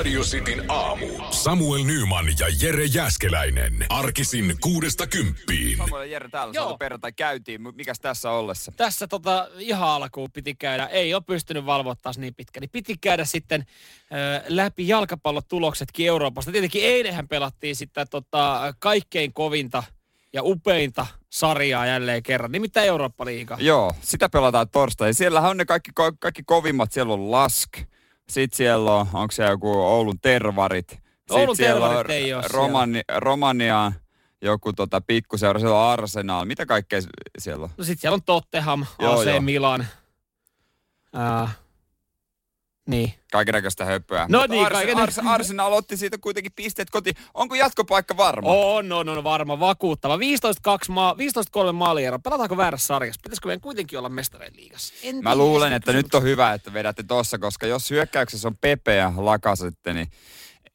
[0.00, 1.06] Radio Cityn aamu.
[1.30, 3.86] Samuel Nyman ja Jere Jäskeläinen.
[3.88, 5.78] Arkisin kuudesta kymppiin.
[5.78, 6.64] Samuel ja Jere täällä Joo.
[6.64, 7.60] saatu perjantai käytiin.
[7.74, 8.72] Mikäs tässä ollessa?
[8.76, 12.96] Tässä tota, ihan alkuun piti käydä, ei ole pystynyt valvoa taas niin pitkä, niin piti
[13.00, 13.66] käydä sitten
[14.12, 16.52] ö, läpi jalkapallotuloksetkin Euroopasta.
[16.52, 19.82] Tietenkin eilenhän pelattiin sitten tota, kaikkein kovinta
[20.32, 23.56] ja upeinta sarjaa jälleen kerran, nimittäin Eurooppa-liiga.
[23.60, 25.14] Joo, sitä pelataan torstaihin.
[25.14, 26.92] Siellähän on ne kaikki, kaikki kovimmat.
[26.92, 27.70] Siellä on Lask.
[28.30, 30.88] Sitten siellä on, onko se joku Oulun tervarit.
[30.90, 32.56] Sitten Oulun siellä on tervarit ei oo siellä.
[32.56, 33.94] Romani, Romaniaan
[34.42, 35.60] joku tota pikkuseura.
[35.60, 36.44] Siellä on Arsenal.
[36.44, 37.00] Mitä kaikkea
[37.38, 37.70] siellä on?
[37.76, 39.40] No sitten siellä on Tottenham, AC.
[39.40, 39.86] Milan.
[41.16, 41.56] Äh,
[42.90, 43.14] niin.
[43.32, 44.26] Kaikenlaista höppöä.
[44.28, 47.16] No Mutta niin, Ars- kaiken- Ars- Arsenal otti siitä kuitenkin pisteet kotiin.
[47.34, 48.48] Onko jatkopaikka varma?
[48.48, 50.16] On, on, on varma, vakuuttava.
[50.16, 50.20] 15-2
[50.88, 51.16] maa,
[51.68, 52.18] 15-3 maaliero.
[52.18, 53.20] Pelataanko väärässä sarjassa?
[53.24, 54.94] Pitäisikö meidän kuitenkin olla mestareen liigassa?
[55.02, 56.16] En Mä luulen, että nyt kysymystä.
[56.16, 60.08] on hyvä, että vedätte tossa, koska jos hyökkäyksessä on Pepe ja Lakasette, niin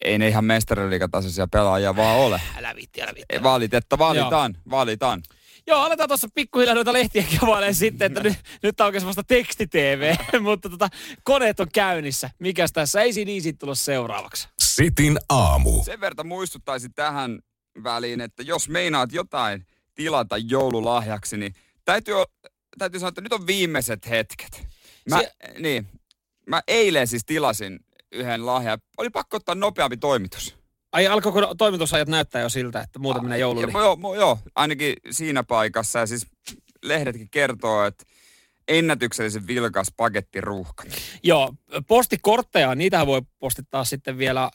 [0.01, 2.41] ei ne ihan mestariliigatasoisia pelaajia vaan ole.
[2.57, 3.35] Älä viitti, älä viitti.
[3.35, 5.21] Ei, Valitetta, valitaan, valitaan.
[5.67, 10.15] Joo, aletaan tuossa pikkuhiljaa noita lehtiä kavailemaan sitten, että nyt, nyt on oikein vasta teksti-TV,
[10.41, 10.89] mutta tota,
[11.23, 12.29] koneet on käynnissä.
[12.39, 13.01] Mikäs tässä?
[13.01, 14.47] Ei siinä easy tulla seuraavaksi.
[14.59, 15.83] Sitin aamu.
[15.83, 17.39] Sen verran muistuttaisin tähän
[17.83, 21.55] väliin, että jos meinaat jotain tilata joululahjaksi, niin
[21.85, 22.15] täytyy,
[22.77, 24.67] täytyy sanoa, että nyt on viimeiset hetket.
[25.09, 25.87] Mä, Se- niin,
[26.47, 27.79] mä eilen siis tilasin
[28.11, 28.79] yhden lahjan.
[28.97, 30.55] Oli pakko ottaa nopeampi toimitus.
[30.95, 33.71] Ai alkoiko toimitusajat näyttää jo siltä, että muuten menee joulu yli?
[33.71, 35.99] Joo, joo, ainakin siinä paikassa.
[35.99, 36.27] Ja siis
[36.83, 38.03] lehdetkin kertoo, että
[38.67, 40.83] ennätyksellisen vilkas pakettiruuhka.
[41.23, 41.53] Joo,
[41.87, 44.51] postikortteja, niitä voi postittaa sitten vielä äh,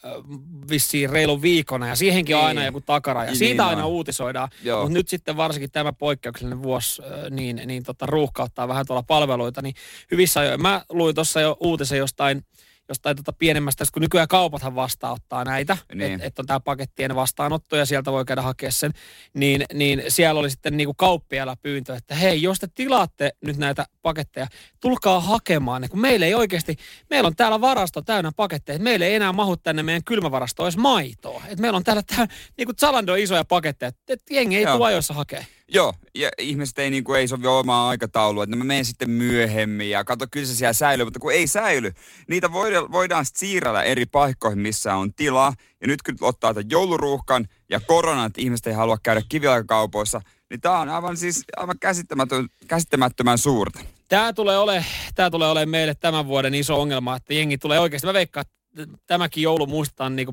[0.71, 2.49] vissiin reilun viikona ja siihenkin on Niin.
[2.49, 3.31] aina joku takaraja.
[3.31, 3.69] Niin Siitä on.
[3.71, 4.81] aina uutisoidaan, Joo.
[4.83, 9.63] mutta nyt sitten varsinkin tämä poikkeuksellinen vuosi äh, niin, niin tota, ruuhkauttaa vähän tuolla palveluita,
[9.63, 9.75] niin
[10.11, 10.63] hyvissä ajoin.
[10.63, 12.45] Mä luin tuossa jo uutisen jostain
[12.91, 16.13] jostain tota pienemmästä, kun nykyään kaupathan vastaanottaa näitä, Niin.
[16.13, 18.93] että et on tämä pakettien vastaanotto ja sieltä voi käydä hakea sen,
[19.35, 23.87] niin, niin siellä oli sitten niinku kauppiailla pyyntö, että hei, jos te tilaatte nyt näitä
[24.03, 24.47] paketteja,
[24.81, 26.77] tulkaa hakemaan ne, kun meillä ei oikeasti,
[27.11, 30.77] meillä on täällä varasto täynnä paketteja, että meillä ei enää mahu tänne meidän kylmävarastoon edes
[30.77, 31.43] maitoa.
[31.49, 32.27] Että meillä on täällä tää,
[32.59, 35.45] niinku Zalando isoja paketteja, että et jengi ei tule ajoissa hakea.
[35.73, 39.11] Joo, ja ihmiset ei, niin kuin, ei sovi omaa aikataulua, että no mä menen sitten
[39.11, 41.93] myöhemmin ja kato, kyllä se siellä säilyy, mutta kun ei säily,
[42.29, 45.53] niitä voidaan, voidaan sitten siirrellä eri paikkoihin, missä on tilaa.
[45.81, 50.21] Ja nyt kun ottaa tämän jouluruuhkan ja koronan, että ihmiset ei halua käydä kiviaikakaupoissa,
[50.51, 53.81] niin tämä on aivan siis aivan käsittämätön, käsittämättömän suurta.
[54.09, 58.07] Tämä tulee ole, tämä tulee ole meille tämän vuoden iso ongelma, että jengi tulee oikeasti,
[58.07, 58.60] mä veikkaan, että
[59.07, 60.29] tämäkin joulu muistetaan niin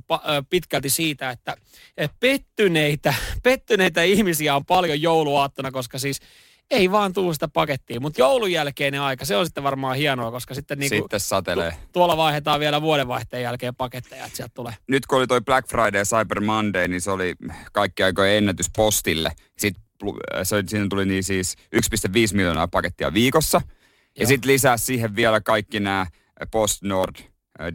[0.49, 1.55] pitkälti siitä, että
[2.19, 6.19] pettyneitä, pettyneitä ihmisiä on paljon jouluaattona, koska siis
[6.71, 10.53] ei vaan tuu sitä pakettia, mutta joulun jälkeinen aika, se on sitten varmaan hienoa, koska
[10.53, 11.73] sitten niin Sitten satelee.
[11.91, 14.73] tuolla vaihdetaan vielä vuodenvaihteen jälkeen paketteja, että sieltä tulee.
[14.87, 17.35] Nyt kun oli toi Black Friday ja Cyber Monday, niin se oli
[17.73, 19.31] kaikki aikojen ennätys postille.
[19.57, 19.83] Sitten
[20.43, 23.61] se, oli- siinä tuli niin siis 1,5 miljoonaa pakettia viikossa.
[23.65, 24.27] Ja Joo.
[24.27, 26.05] sitten lisää siihen vielä kaikki nämä
[26.51, 26.83] Post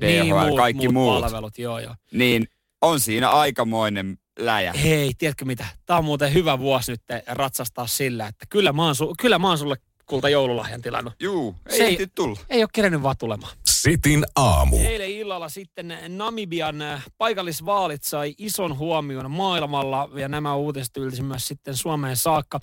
[0.01, 1.21] DHL, muut, kaikki muut.
[1.23, 1.95] palvelut, joo joo.
[2.13, 2.47] Niin
[2.83, 4.73] on siinä aikamoinen läjä.
[4.73, 5.67] Hei, tiedätkö mitä?
[5.87, 9.49] Tämä on muuten hyvä vuosi nyt ratsastaa sillä, että kyllä mä oon, su- kyllä mä
[9.49, 9.77] oon sulle
[10.07, 11.15] kulta joululahjan tilannut.
[11.21, 12.41] Juu, ei, Se ei- ei tulla.
[12.51, 13.57] Ei ole kerennyt vaan tulemaan.
[13.67, 14.77] Sitin aamu.
[14.79, 21.49] Eilen illalla sitten Namibian äh, paikallisvaalit sai ison huomion maailmalla ja nämä uutiset ylsi myös
[21.49, 22.61] sitten Suomeen saakka.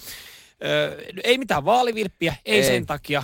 [0.65, 2.55] Öö, ei mitään vaalivilppiä, Ei.
[2.55, 3.23] ei sen takia,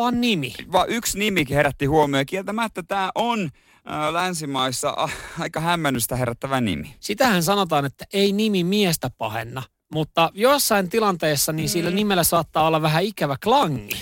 [0.00, 0.54] vaan nimi.
[0.72, 2.26] Vaan yksi nimi herätti huomioon.
[2.26, 4.96] Kieltämättä tämä on äh, länsimaissa
[5.38, 6.94] aika hämmennystä herättävä nimi.
[7.00, 9.62] Sitähän sanotaan, että ei nimi miestä pahenna,
[9.94, 13.96] mutta jossain tilanteessa niin sillä nimellä saattaa olla vähän ikävä klangi.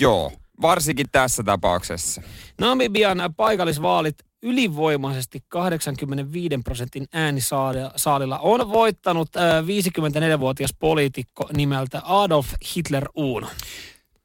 [0.00, 2.22] Joo, varsinkin tässä tapauksessa.
[2.58, 9.42] Namibian paikallisvaalit ylivoimaisesti 85 prosentin äänisaalilla on voittanut äh,
[10.36, 13.48] 54-vuotias poliitikko nimeltä Adolf Hitler Uno.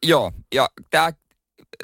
[0.06, 1.12] Joo, ja tämä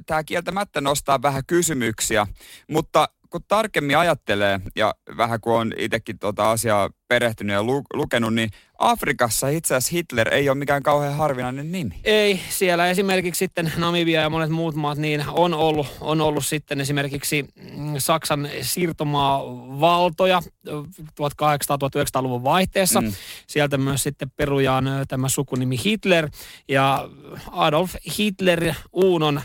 [0.05, 2.27] tää kieltämättä nostaa vähän kysymyksiä,
[2.69, 8.34] mutta kun tarkemmin ajattelee, ja vähän kun on itsekin tuota asiaa perehtynyt ja lu, lukenut,
[8.34, 8.49] niin
[8.81, 11.99] Afrikassa itse asiassa Hitler ei ole mikään kauhean harvinainen nimi.
[12.03, 16.81] Ei, siellä esimerkiksi sitten Namibia ja monet muut maat niin on ollut, on ollut sitten
[16.81, 17.45] esimerkiksi
[17.75, 23.01] mm, Saksan siirtomaavaltoja 1800-1900-luvun vaihteessa.
[23.01, 23.13] Mm.
[23.47, 26.29] Sieltä myös sitten perujaan tämä sukunimi Hitler
[26.67, 27.09] ja
[27.51, 29.41] Adolf Hitler Uunon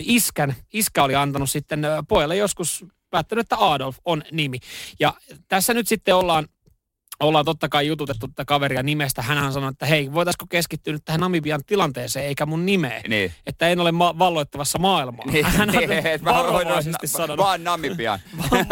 [0.00, 4.58] iskän, iskä oli antanut sitten pojalle joskus päättänyt, että Adolf on nimi.
[5.00, 5.14] Ja
[5.48, 6.48] tässä nyt sitten ollaan
[7.20, 9.22] ollaan totta kai jututettu tätä kaveria nimestä.
[9.22, 13.02] Hänhän sanoi, että hei, voitaisiko keskittyä nyt tähän Namibian tilanteeseen eikä mun nimeen.
[13.08, 13.32] Niin.
[13.46, 15.26] Että en ole ma- valloittavassa maailmaa.
[15.26, 17.38] Niin, Hän on niin, voin- varovaisesti sanonut.
[17.46, 18.18] Vaan Namibian.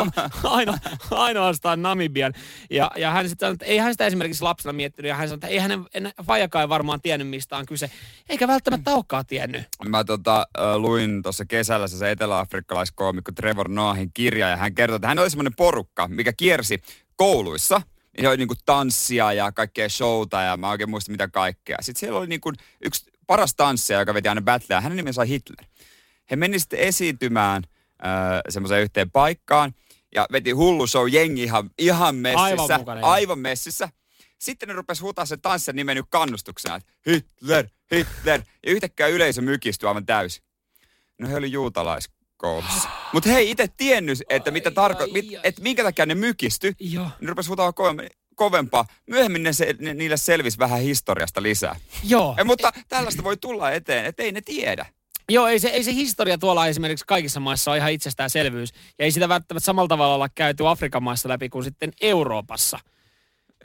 [0.45, 0.75] Aino,
[1.11, 2.33] ainoastaan Namibian.
[2.71, 5.09] Ja, ja hän sitten sanoi, että ei hän sitä esimerkiksi lapsena miettinyt.
[5.09, 7.91] Ja hän sanoi, että ei hänen en, Fajakaan varmaan tiennyt, mistä on kyse.
[8.29, 9.63] Eikä välttämättä olekaan tiennyt.
[9.89, 10.47] Mä tota,
[10.77, 15.57] luin tuossa kesällä se etelä-afrikkalaiskoomikko Trevor Noahin kirja ja hän kertoi, että hän oli semmoinen
[15.57, 16.83] porukka, mikä kiersi
[17.17, 17.81] kouluissa.
[18.23, 21.77] Ja oli niinku tanssia ja kaikkea showta ja mä oikein muista mitä kaikkea.
[21.81, 22.53] Sitten siellä oli niinku
[22.85, 24.81] yksi paras tanssija, joka veti aina battleja.
[24.81, 25.67] Hänen nimensä on Hitler.
[26.31, 27.63] He meni sitten esiintymään
[28.07, 29.75] äh, semmoiseen yhteen paikkaan
[30.15, 32.45] ja veti hullu show jengi ihan, ihan messissä.
[32.45, 33.89] Aivan mukana, aivan messissä.
[34.39, 38.43] Sitten ne rupesi huutaa sen tanssijan nimen nyt kannustuksena, että Hitler, Hitler.
[38.67, 40.43] Ja yhtäkkiä yleisö mykistyi aivan täysin.
[41.19, 41.53] No he oli
[42.43, 42.89] juutalaiskoulussa.
[43.13, 46.75] Mutta he ei itse tiennyt, että mitä tarko- mit, että minkä takia ne mykisty.
[46.81, 47.11] Joo.
[47.21, 48.85] Ne rupesi huutaa kovemmin, kovempaa.
[49.07, 51.77] Myöhemmin ne, se, ne, niille selvisi vähän historiasta lisää.
[52.05, 52.35] Joo.
[52.39, 54.87] Ei, mutta tällaista voi tulla eteen, että ei ne tiedä.
[55.29, 58.73] Joo, ei se, ei se historia tuolla esimerkiksi kaikissa maissa ole ihan itsestäänselvyys.
[58.99, 62.79] Ja ei sitä välttämättä samalla tavalla olla käyty Afrikan maissa läpi kuin sitten Euroopassa.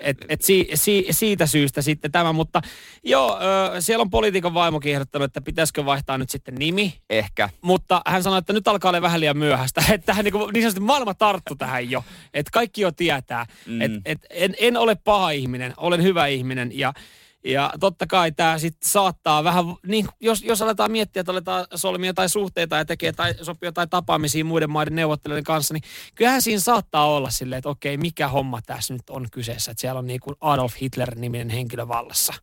[0.02, 2.62] Et, et si, si, siitä syystä sitten tämä, mutta
[3.04, 3.40] joo,
[3.76, 6.94] ö, siellä on poliitikon vaimokin ehdottanut, että pitäisikö vaihtaa nyt sitten nimi.
[7.10, 7.50] Ehkä.
[7.62, 9.84] Mutta hän sanoi, että nyt alkaa olla vähän liian myöhäistä.
[9.92, 12.04] Että tähän niin, kuin, niin sanotusti maailma tarttu tähän jo.
[12.34, 13.46] Että kaikki jo tietää.
[13.66, 13.74] Mm.
[13.74, 13.82] Mm.
[13.82, 16.78] Et, et, en, en ole paha ihminen, olen hyvä ihminen.
[16.80, 16.94] Ja,
[17.44, 22.10] ja totta kai tämä sitten saattaa vähän, niin jos, jos aletaan miettiä, että aletaan solmia
[22.10, 25.84] jotain suhteita ja tekee tai sopii jotain tapaamisia muiden maiden neuvottelijoiden kanssa, niin
[26.16, 29.72] kyllähän siinä saattaa olla silleen, että okei, mikä homma tässä nyt on kyseessä.
[29.72, 32.34] Että siellä on niin kuin Adolf Hitler-niminen henkilö vallassa.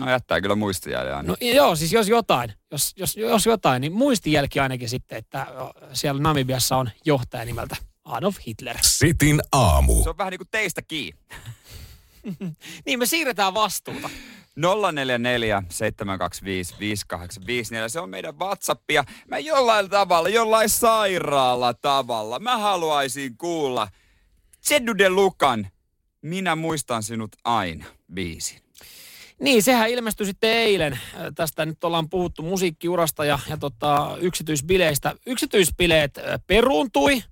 [0.00, 1.28] No jättää kyllä muistijäljen aina.
[1.28, 5.46] No joo, siis jos jotain, jos, jos, jos jotain, niin muistijälki ainakin sitten, että
[5.92, 8.76] siellä Namibiassa on johtaja nimeltä Adolf Hitler.
[8.80, 10.02] Sitin aamu.
[10.02, 11.20] Se on vähän niin kuin teistä kiinni.
[12.86, 14.10] Niin me siirretään vastuuta.
[14.56, 17.88] 044 725 5854.
[17.88, 19.04] Se on meidän WhatsAppia.
[19.28, 23.88] Mä jollain tavalla, jollain sairaalla tavalla, mä haluaisin kuulla
[24.68, 25.68] Zeddu de Lukan
[26.22, 27.84] Minä muistan sinut aina
[28.14, 28.58] biisin.
[29.40, 30.98] Niin, sehän ilmestyi sitten eilen.
[31.34, 35.14] Tästä nyt ollaan puhuttu musiikkiurasta ja, ja tota, yksityisbileistä.
[35.26, 37.22] Yksityisbileet peruuntui,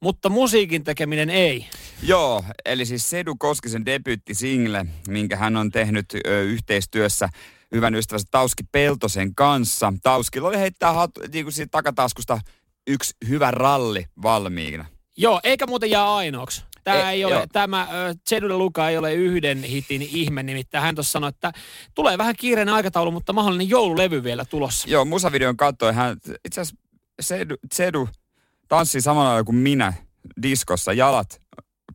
[0.00, 1.66] mutta musiikin tekeminen ei.
[2.02, 7.28] Joo, eli siis Sedu Koskisen debyyttisingle, minkä hän on tehnyt ö, yhteistyössä
[7.72, 9.92] hyvän ystävänsä Tauski Peltosen kanssa.
[10.02, 12.40] Tauskilla oli heittää hatu, niin kuin siitä takataskusta
[12.86, 14.84] yksi hyvä ralli valmiina.
[15.16, 16.64] Joo, eikä muuten jää ainoaksi.
[16.84, 17.46] Tämä E- ei ole, joo.
[17.52, 17.88] tämä
[18.28, 21.52] Zedule Luka ei ole yhden hitin ihme, nimittäin hän tuossa sanoi, että
[21.94, 24.88] tulee vähän kiireinen aikataulu, mutta mahdollinen joululevy vielä tulossa.
[24.88, 25.94] Joo, musavideon katsoin.
[25.94, 26.82] Hän, itse asiassa
[27.20, 28.08] Sedu, Sedu
[28.68, 29.92] tanssii samalla kuin minä
[30.42, 30.92] diskossa.
[30.92, 31.40] Jalat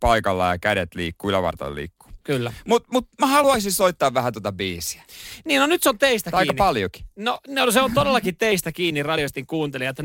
[0.07, 2.11] paikalla ja kädet liikkuu, ylävartalo liikkuu.
[2.23, 2.53] Kyllä.
[2.67, 5.03] Mutta mut mä haluaisin soittaa vähän tuota biisiä.
[5.45, 6.57] Niin, no nyt se on teistä Tai aika kiinni.
[6.57, 7.05] paljonkin.
[7.15, 9.97] No, no, se on todellakin teistä kiinni radiostin kuuntelijat.
[9.99, 10.03] 0447255854.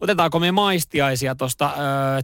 [0.00, 1.72] Otetaanko me maistiaisia tuosta äh,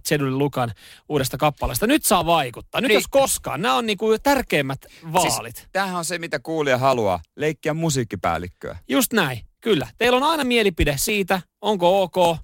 [0.08, 0.72] Zedule Lukan
[1.08, 1.86] uudesta kappaleesta?
[1.86, 2.80] Nyt saa vaikuttaa.
[2.80, 2.94] Nyt Niin.
[2.96, 3.62] jos koskaan.
[3.62, 5.56] Nämä on niinku tärkeimmät vaalit.
[5.56, 7.20] Siis, tämähän on se, mitä kuulija haluaa.
[7.36, 8.78] Leikkiä musiikkipäällikköä.
[8.88, 9.86] Just näin, kyllä.
[9.98, 12.36] Teillä on aina mielipide siitä, onko ok,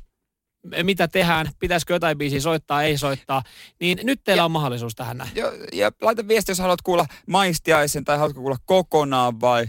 [0.83, 3.43] mitä tehdään, pitäisikö jotain biisiä soittaa, ei soittaa.
[3.81, 5.31] Niin nyt teillä on mahdollisuus tähän näin.
[5.35, 9.67] Ja, ja laita viesti, jos haluat kuulla maistiaisen tai haluatko kuulla kokonaan vai...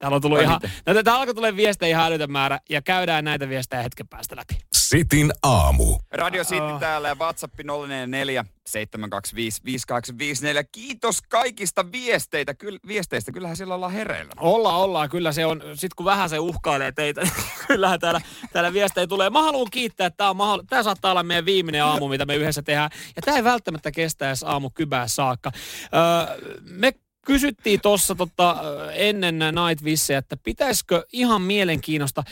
[0.00, 3.48] Täällä on tullut ihan, no, täällä alkoi tulee viestejä ihan älytön määrä ja käydään näitä
[3.48, 4.58] viestejä hetken päästä läpi.
[4.72, 5.98] Sitin aamu.
[6.12, 6.80] Radio City Oh.
[6.80, 7.54] täällä ja WhatsApp
[7.86, 10.64] 044 725 5854.
[10.72, 13.32] Kiitos kaikista viesteitä, kyl, viesteistä.
[13.32, 14.32] Kyllähän siellä ollaan hereillä.
[14.36, 15.08] Olla, ollaan.
[15.08, 17.32] Kyllä se on, sit kun vähän se uhkailee teitä, niin
[17.66, 18.20] kyllähän täällä,
[18.52, 19.30] täällä viestejä tulee.
[19.30, 22.36] Mä haluan kiittää, että tämä, on mahdoll- tämä saattaa olla meidän viimeinen aamu, mitä me
[22.36, 22.90] yhdessä tehdään.
[23.16, 25.50] Ja tämä ei välttämättä kestä edes aamu kybää saakka.
[25.94, 26.92] Öö, me
[27.26, 32.22] kysyttiin tuossa tota, ennen Night Vissejä, että pitäisikö ihan mielenkiinnosta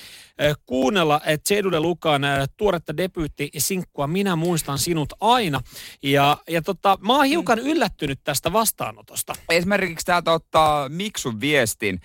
[0.67, 2.23] kuunnella että Jedude Lukan
[2.57, 5.61] tuoretta debyyttisinkkua Minä muistan sinut aina.
[6.03, 9.35] Ja, ja tota, mä oon hiukan yllättynyt tästä vastaanotosta.
[9.49, 12.01] Esimerkiksi täältä ottaa Miksun viestin.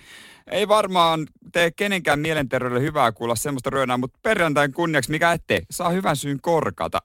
[0.50, 5.90] Ei varmaan tee kenenkään mielenterveydelle hyvää kuulla semmoista ryönää, mutta perjantain kunniaksi mikä ettei, saa
[5.90, 6.98] hyvän syyn korkata.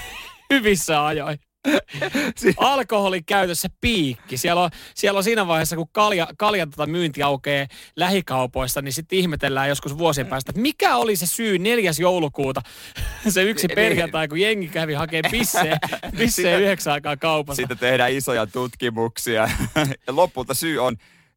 [0.50, 1.38] hyvissä ajoin.
[2.56, 4.36] Alkoholin käytössä piikki.
[4.36, 9.18] Siellä on, siellä on siinä vaiheessa, kun kalja, kaljan tota myynti aukeaa lähikaupoissa, niin sitten
[9.18, 11.90] ihmetellään joskus vuosien päästä, että mikä oli se syy 4.
[12.00, 12.62] joulukuuta,
[13.28, 13.74] se yksi Niin.
[13.74, 15.78] perjantai, kun jengi kävi hakemaan pissejä
[16.28, 17.56] Sitä- yhdeksän aikaa kaupassa.
[17.56, 19.50] Siitä tehdään isoja tutkimuksia.
[20.06, 20.96] Ja lopulta syy on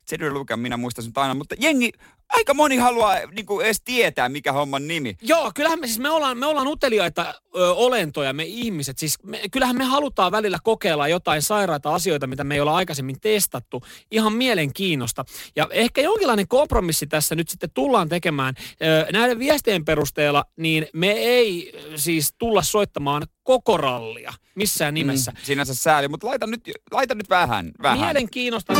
[0.09, 1.91] Cedric Luca minä muistan sen aina, mutta jengi,
[2.29, 5.15] aika moni haluaa niin kuin edes tietää, mikä homman nimi.
[5.21, 8.97] Joo, kyllähän me siis me ollaan, me ollaan uteliaita ö, olentoja, me ihmiset.
[8.97, 13.19] Siis me, kyllähän me halutaan välillä kokeilla jotain sairaita asioita, mitä me ei olla aikaisemmin
[13.21, 13.81] testattu.
[14.11, 15.25] Ihan mielenkiinnosta.
[15.55, 18.55] Ja ehkä jonkinlainen kompromissi tässä nyt sitten tullaan tekemään.
[18.81, 25.31] Ö, näiden viestien perusteella, niin me ei siis tulla soittamaan koko rallia missään nimessä.
[25.31, 26.61] Mm, sinänsä sääli, mutta laita nyt,
[26.91, 27.71] laita nyt vähän.
[27.81, 27.99] vähän.
[27.99, 28.73] Mielenkiinnosta.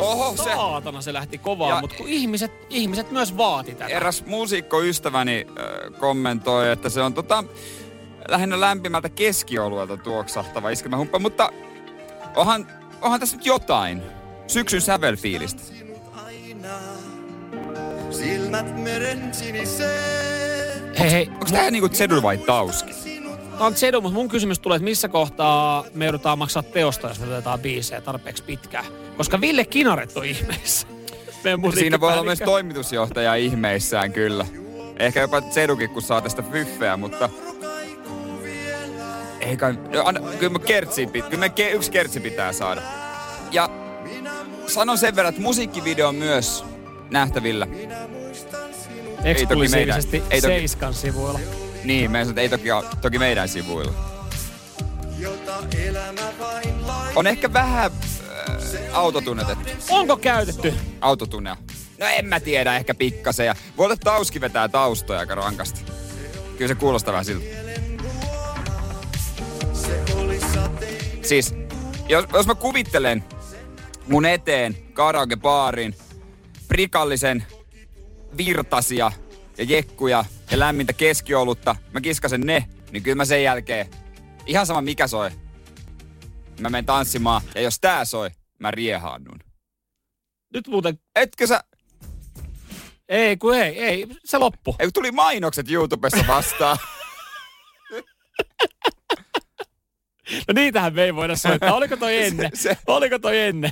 [0.00, 3.86] Oho, se- saatana, se lähti kovaa, Ja- mutta kun ihmiset, ihmiset myös vaati tätä.
[3.86, 7.44] Eräs muusikkoystäväni äh, kommentoi, että se on tota,
[8.28, 11.48] lähinnä lämpimältä keskioluelta tuoksahtava iskemä humppa, mutta
[12.36, 12.66] onhan,
[13.02, 14.02] onhan tässä nyt jotain.
[14.46, 15.62] Syksyn sävelfiilistä.
[18.10, 20.94] Silmät meren siniseen.
[20.98, 23.03] Hei, hei, Onko tää niinku Zedul vai Tauski?
[23.54, 27.18] Tämä on Zedu, mutta mun kysymys tulee, että missä kohtaa me joudutaan maksaa teosta, jos
[27.18, 28.84] me otetaan biisejä tarpeeksi pitkään.
[29.16, 30.86] Koska Ville Kinaret on ihmeessä.
[31.44, 34.46] Meidän Siinä voi olla myös toimitusjohtaja ihmeissään kyllä.
[34.98, 37.30] Ehkä jopa Zedukin, kun saa tästä fyffeä, mutta...
[39.40, 39.78] Ei kai...
[40.04, 42.82] Anna, kyllä me kertsi, pit- kyllä me ke, yksi kertsi pitää saada.
[43.52, 43.70] Ja
[44.66, 46.64] sanon sen verran, että musiikkivideo on myös
[47.10, 47.66] nähtävillä.
[49.24, 51.63] Eksklusiivisesti Ei toki- Seiskan sivuilla.
[51.84, 52.68] Niin, me ei toki,
[53.00, 53.92] toki meidän sivuilla.
[57.16, 59.68] On ehkä vähän äh, autotunnetettu.
[59.90, 60.74] Onko käytetty?
[61.00, 61.56] Autotunnea.
[61.98, 63.46] No en mä tiedä, ehkä pikkasen.
[63.46, 65.80] Ja voi olla, että Tauski vetää taustoja aika rankasti.
[66.58, 67.44] Kyllä se kuulostaa vähän siltä.
[71.22, 71.54] Siis,
[72.08, 73.24] jos, jos mä kuvittelen
[74.08, 75.94] mun eteen karaoke-baarin
[76.68, 77.46] prikallisen
[78.36, 79.12] virtasia
[79.58, 83.86] ja jekkuja ja lämmintä keskiolutta, mä kiskasen ne, niin kyllä mä sen jälkeen,
[84.46, 85.30] ihan sama mikä soi,
[86.60, 89.38] mä menen tanssimaan ja jos tää soi, mä riehaannun.
[90.54, 91.64] Nyt muuten, Etkö sä,
[93.08, 94.76] ei kun ei, ei, se loppu.
[94.78, 96.78] ei kun tuli mainokset YouTubessa vastaan.
[100.48, 101.74] No niitähän me ei voida soittaa.
[101.74, 102.50] Oliko toi ennen?
[102.54, 103.70] Se- se- Oliko toi ennen?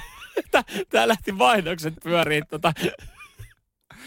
[0.51, 2.73] Tää, tää lähti mainokset pyöriin tota,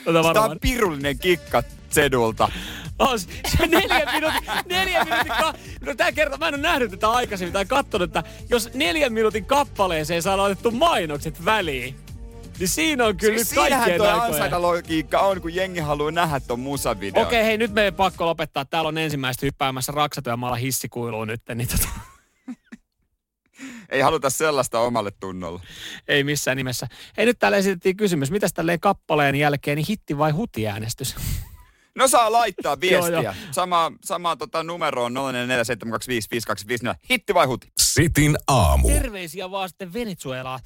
[0.06, 0.52] tota Tää varmaan.
[0.52, 1.64] on pirullinen kikka
[1.96, 2.52] Zedulta.
[3.00, 3.28] On se
[3.68, 5.54] neljä minuutin, neljä minuutin ka-
[5.86, 9.46] No tää kerta, mä en ole nähnyt tätä aikaisemmin tai katsonut, että jos neljän minuutin
[9.46, 11.96] kappaleeseen saa laitettu mainokset väliin,
[12.60, 16.60] niin siinä on kyllä Siis nyt kaikkien toi ansaintalogiikka on, kun jengi haluaa nähdä ton
[16.60, 17.28] musavideon.
[17.28, 18.66] Okei, hei nyt meidän pakko lopettaa.
[18.66, 21.88] Täällä on ensimmäiset hyppäämässä raksatyömaalla hissikuiluun nyt, niin tota,
[23.90, 25.60] Ei haluta sellaista omalle tunnolle.
[26.08, 26.88] ei missään nimessä.
[27.18, 31.16] Hei nyt täällä esitettiin kysymys, mitäs tälleen kappaleen jälkeen, niin hitti vai hutiäänestys?
[31.96, 33.22] No saa laittaa viestiä.
[33.22, 33.34] joo.
[33.52, 36.96] sama, sama tota numeroon 0447255854.
[37.10, 37.72] Hitti vai huti?
[37.78, 38.88] Sitin aamu.
[38.90, 40.60] Terveisiä vaan sitten Venezuelaa.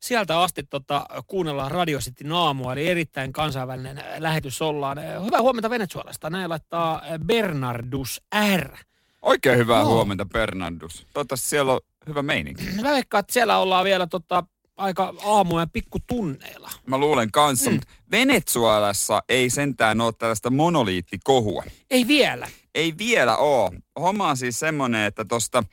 [0.00, 4.98] Sieltä asti tota, kuunnellaan Radio Cityn aamua, eli erittäin kansainvälinen äh, lähetys ollaan.
[5.24, 6.30] Hyvää huomenta Venezuelasta.
[6.30, 8.22] Näin laittaa Bernardus
[8.56, 8.76] R.
[9.22, 9.94] Oikein hyvää Joo.
[9.94, 11.06] huomenta Bernardus.
[11.14, 12.64] Toivottavasti siellä on hyvä meininki.
[12.82, 14.44] Mä veikkaan, että siellä ollaan vielä tota,
[14.76, 16.70] aika aamujen pikkutunneilla.
[16.86, 17.74] Mä luulen kanssa, mm.
[17.74, 21.64] mutta Venezuelassa ei sentään ole tällaista monoliittikohua.
[21.90, 22.48] Ei vielä.
[22.74, 23.70] Ei vielä oo.
[24.00, 25.64] Homma on siis semmonen, että tosta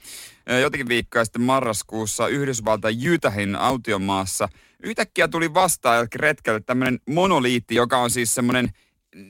[0.52, 4.50] ö, jotenkin viikkoja sitten marraskuussa Yhdysvaltain Jytähin autiomaassa
[4.84, 8.70] yhtäkkiä tuli vastaan retkelle tämmönen monoliitti, joka on siis semmonen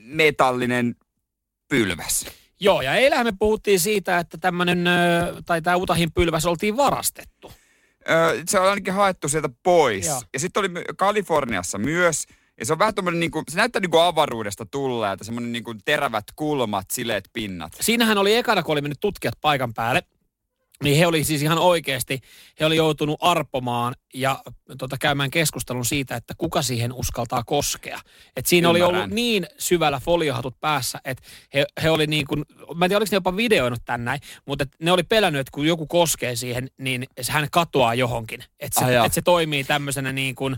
[0.04, 0.94] metallinen
[1.68, 2.26] pylväs.
[2.60, 4.90] Joo, ja eilähän me puhuttiin siitä, että tämmönen, ö,
[5.46, 7.52] tai tämä Utahin pylväs oltiin varastettu.
[8.46, 10.06] Se on ainakin haettu sieltä pois.
[10.06, 10.22] Joo.
[10.32, 12.26] Ja sitten oli Kaliforniassa myös.
[12.58, 16.90] Ja se on vähän tommonen niinku, se näyttää niinku avaruudesta tulleelta, semmonen niinku terävät kulmat,
[16.90, 17.72] sileet pinnat.
[17.80, 20.02] Siinähän oli ekana, kun oli mennyt tutkijat paikan päälle,
[20.84, 22.20] niin he oli siis ihan oikeasti,
[22.60, 24.42] he oli joutunut arpomaan ja
[24.78, 28.00] tota, käymään keskustelun siitä, että kuka siihen uskaltaa koskea.
[28.36, 29.00] Et siinä oli Ymmärrän.
[29.00, 31.22] ollut niin syvällä foliohatut päässä, että
[31.54, 32.44] he, he oli niin kuin,
[32.74, 35.50] mä en tiedä oliko ne jopa videoinut tän näin, mutta et ne oli pelännyt, että
[35.54, 38.44] kun joku koskee siihen, niin se hän katoaa johonkin.
[38.60, 40.56] Että se, et se toimii tämmöisenä niin kuin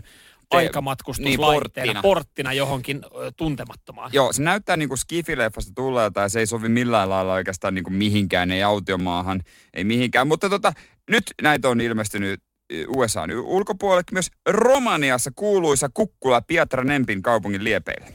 [0.57, 2.53] aikamatkustuslaitteena, niin, porttina.
[2.53, 3.01] johonkin
[3.37, 4.09] tuntemattomaan.
[4.13, 8.51] Joo, se näyttää niinku skifileffasta tulleelta ja se ei sovi millään lailla oikeastaan niinku mihinkään,
[8.51, 9.41] ei autiomaahan,
[9.73, 10.27] ei mihinkään.
[10.27, 10.73] Mutta tota,
[11.09, 12.39] nyt näitä on ilmestynyt
[12.87, 18.07] USA ulkopuolelle myös Romaniassa kuuluisa Kukkula Pietranempin kaupungin liepeillä.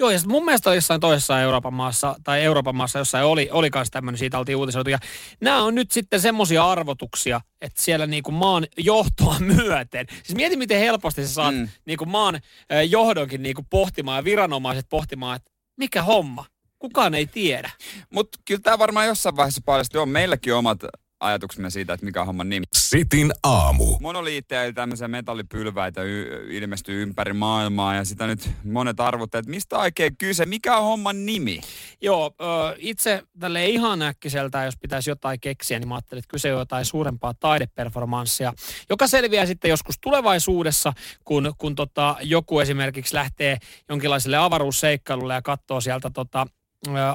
[0.00, 3.70] Joo, ja sit mun mielestä jossain toisessa Euroopan maassa, tai Euroopan maassa jossain oli, oli
[3.70, 4.90] kans tämmöinen, siitä oltiin uutisoitu.
[4.90, 4.98] Ja
[5.40, 10.06] nämä on nyt sitten semmoisia arvotuksia, että siellä niinku maan johtoa myöten.
[10.10, 11.68] Siis mieti, miten helposti sä saat Mm.
[11.84, 12.40] niinku maan
[12.88, 16.44] johdonkin niinku pohtimaan ja viranomaiset pohtimaan, että mikä homma.
[16.78, 17.70] Kukaan ei tiedä.
[18.10, 20.78] Mutta kyllä tämä varmaan jossain vaiheessa paljastui, on meilläkin omat
[21.20, 22.66] ajatuksemme siitä, että mikä on homman nimi.
[22.74, 23.96] Sitin aamu.
[24.00, 29.78] Monoliitteja eli tämmöisiä metallipylväitä y- ilmestyy ympäri maailmaa ja sitä nyt monet arvottavat, että mistä
[29.78, 31.60] oikein kyse, mikä on homman nimi?
[32.00, 32.44] Joo, ö,
[32.78, 36.84] itse tälle ihan äkkiseltä, jos pitäisi jotain keksiä, niin mä ajattelin, että kyse on jotain
[36.84, 38.52] suurempaa taideperformanssia,
[38.90, 40.92] joka selviää sitten joskus tulevaisuudessa,
[41.24, 43.58] kun, kun tota, joku esimerkiksi lähtee
[43.88, 46.46] jonkinlaiselle avaruusseikkailulle ja katsoo sieltä tota,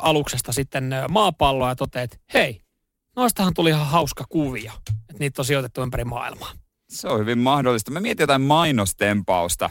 [0.02, 2.65] aluksesta sitten maapalloa ja toteaa, että hei,
[3.16, 6.52] noistahan tuli ihan hauska kuvio, että niitä on sijoitettu ympäri maailmaa.
[6.90, 7.92] Se on hyvin mahdollista.
[7.92, 9.70] Mä mietin jotain mainostempausta.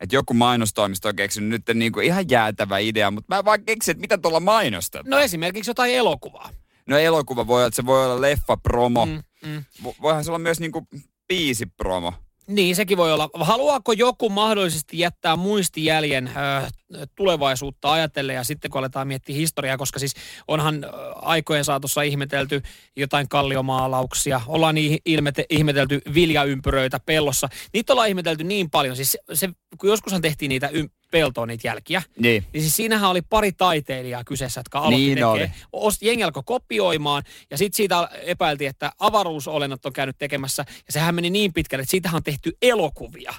[0.00, 3.92] Että joku mainostoimisto on keksinyt nyt niin kuin ihan jäätävä idea, mutta mä vaan keksin,
[3.92, 5.10] että mitä tuolla mainostetaan.
[5.10, 6.50] No esimerkiksi jotain elokuvaa.
[6.86, 9.06] No elokuva voi olla, että se voi olla leffapromo.
[9.06, 9.64] Mm, mm.
[9.84, 10.86] Vo- Voihan se olla myös niin kuin
[11.28, 12.14] biisipromo.
[12.46, 13.30] Niin, sekin voi olla.
[13.34, 16.70] Haluaako joku mahdollisesti jättää muistijäljen ö,
[17.14, 20.14] tulevaisuutta ajatellen ja sitten kun aletaan miettiä historiaa, koska siis
[20.48, 22.62] onhan aikojen saatossa ihmetelty
[22.96, 27.48] jotain kalliomaalauksia, ollaan ilmete, ihmetelty viljaympyröitä pellossa.
[27.72, 28.96] Niitä ollaan ihmetelty niin paljon.
[28.96, 29.48] Siis se, se,
[29.78, 32.44] kun joskushan tehtiin niitä ym- peltoon niitä jälkiä, Niin.
[32.52, 35.24] niin siis siinähän oli pari taiteilijaa kyseessä, jotka aloitti Niin tekee.
[35.26, 35.50] oli.
[35.72, 41.14] Ost, jengi alkoi kopioimaan ja sitten siitä epäiltiin, että avaruusolennot on käynyt tekemässä ja sehän
[41.14, 43.34] meni niin pitkälle, että siitähän on tehty elokuvia.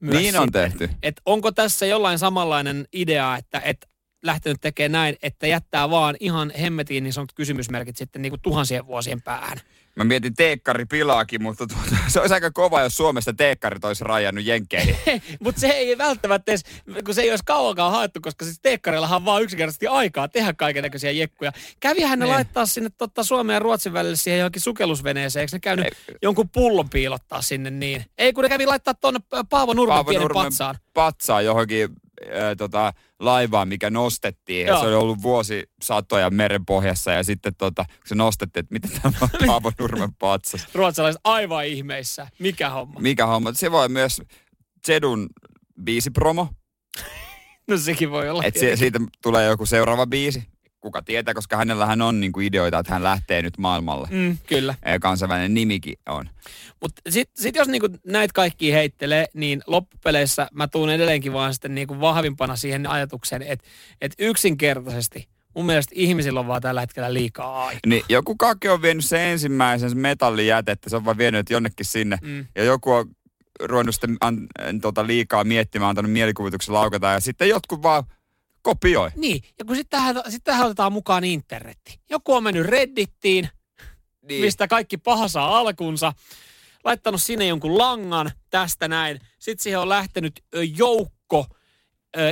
[0.00, 0.70] Myös Niin on sitten.
[0.70, 0.90] tehty.
[1.02, 3.89] Et onko tässä jollain samanlainen idea, että et
[4.22, 8.86] lähtenyt tekemään näin, että jättää vaan ihan hemmetiin niin sanotut kysymysmerkit sitten niin kuin tuhansien
[8.86, 9.58] vuosien päähän.
[9.96, 14.44] Mä mietin teekkari pilaakin, mutta tuota, se olisi aika kova, jos Suomesta teekkarit olisi rajannut
[14.44, 14.96] jenkkeihin.
[15.44, 16.64] Mutta se ei välttämättä edes,
[17.04, 20.82] kun se ei olisi kauankaan haettu, koska siis teekkarillahan on vaan yksinkertaisesti aikaa tehdä kaiken
[20.82, 21.52] näköisiä jekkuja.
[21.80, 22.34] Kävihän ne Niin.
[22.34, 25.92] laittaa sinne totta Suomen ja Ruotsin välille siihen johonkin sukellusveneeseen, eikö ne käynyt Ei.
[26.22, 28.04] jonkun pullon piilottaa sinne niin?
[28.18, 30.74] Ei kun ne kävi laittaa tuonne Paavo Nurmen Paavo Nurmen patsaan.
[30.94, 31.88] patsaan johonkin
[32.26, 34.66] äh, tota, laivaan, mikä nostettiin.
[34.66, 39.00] Ja se oli ollut vuosisatoja meren pohjassa ja sitten tota, kun se nostettiin, että mitä
[39.02, 40.68] tämä on Paavo Nurmen patsas.
[40.74, 42.26] Ruotsalaiset aivan ihmeissä.
[42.38, 43.00] Mikä homma?
[43.00, 43.52] Mikä homma?
[43.52, 44.22] Se voi myös
[44.86, 45.28] Zedun
[45.82, 46.48] biisipromo,
[47.68, 48.44] No sekin voi olla.
[48.44, 50.42] että si- siitä tulee joku seuraava biisi.
[50.80, 54.08] Kuka tietää, koska hänellähän on niinku ideoita, että hän lähtee nyt maailmalle.
[54.10, 54.74] Mm, kyllä.
[55.00, 56.30] Kansainvälinen nimikin on.
[56.82, 61.74] Mutta sitten sit jos niinku näitä kaikki heittelee, niin loppupeleissä mä tuun edelleenkin vaan sitten
[61.74, 63.68] niinku vahvimpana siihen ajatukseen, että
[64.00, 67.80] et yksinkertaisesti mun mielestä ihmisillä on vaan tällä hetkellä liikaa aikaa.
[67.86, 72.18] Niin joku kake on vienyt sen ensimmäisen metallijätettä, se on vaan vienyt jonnekin sinne.
[72.22, 72.46] Mm.
[72.54, 73.10] Ja joku on
[73.60, 74.46] ruvennut sitten an,
[74.82, 78.04] tota, liikaa miettimään, antanut mielikuvituksen laukata ja sitten jotkut vaan
[78.62, 79.10] kopioi.
[79.16, 82.00] Niin, ja kun sitten tähän, sit tähän otetaan mukaan internetti.
[82.10, 83.48] Joku on mennyt Reddittiin,
[84.22, 84.44] Niin.
[84.44, 86.12] mistä kaikki paha saa alkunsa,
[86.84, 89.20] laittanut sinne jonkun langan tästä näin.
[89.38, 90.44] Sitten siihen on lähtenyt
[90.76, 91.46] joukko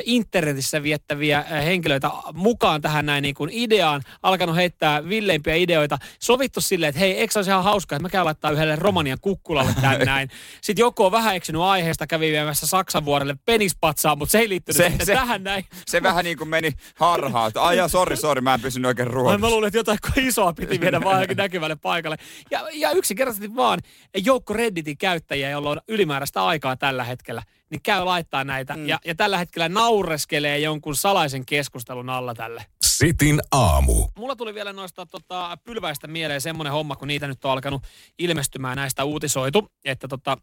[0.04, 6.88] internetissä viettäviä henkilöitä mukaan tähän näin niin kuin ideaan, alkanut heittää villeimpiä ideoita, sovittu silleen,
[6.88, 9.98] että hei, eikö se olisi ihan hauskaa, että mä käyn laittaa yhdelle Romanian kukkulalle tän
[10.06, 10.28] näin.
[10.60, 14.76] Sitten joku on vähän eksynyt aiheesta, kävi viemässä Saksan vuorelle penispatsaa, mutta se ei liittynyt
[14.98, 15.64] Se- se, tähän näin.
[15.86, 17.48] Se vähän niin kuin meni harhaan.
[17.48, 19.38] että Ai ja sori, sori, mä en pysynyt oikein Ai ruodussa.
[19.38, 22.16] mä luulen, että jotain isoa piti viedä vaan johonkin näkyvälle paikalle.
[22.50, 23.78] Ja, ja yksinkertaisesti vaan
[24.24, 28.74] joukko Redditin käyttäjiä, jolla on ylimääräistä aikaa tällä hetkellä, niin käy laittaa näitä.
[28.74, 28.88] Mm.
[28.88, 32.66] Ja, ja tällä hetkellä naureskelee jonkun salaisen keskustelun alla tälle.
[32.82, 34.06] Sitin aamu.
[34.16, 37.82] Mulla tuli vielä noista tota, pylväistä mieleen semmoinen homma, kun niitä nyt on alkanut
[38.18, 40.36] ilmestymään näistä uutisoitu, että tota,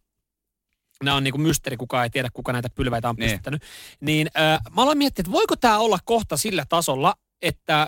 [1.03, 3.29] nämä on niinku mysteeri, kukaan ei tiedä, kuka näitä pylväitä on Niin.
[3.29, 3.63] pystyttänyt.
[3.99, 7.81] Niin äh, mä aloin miettiä, että voiko tämä olla kohta sillä tasolla, että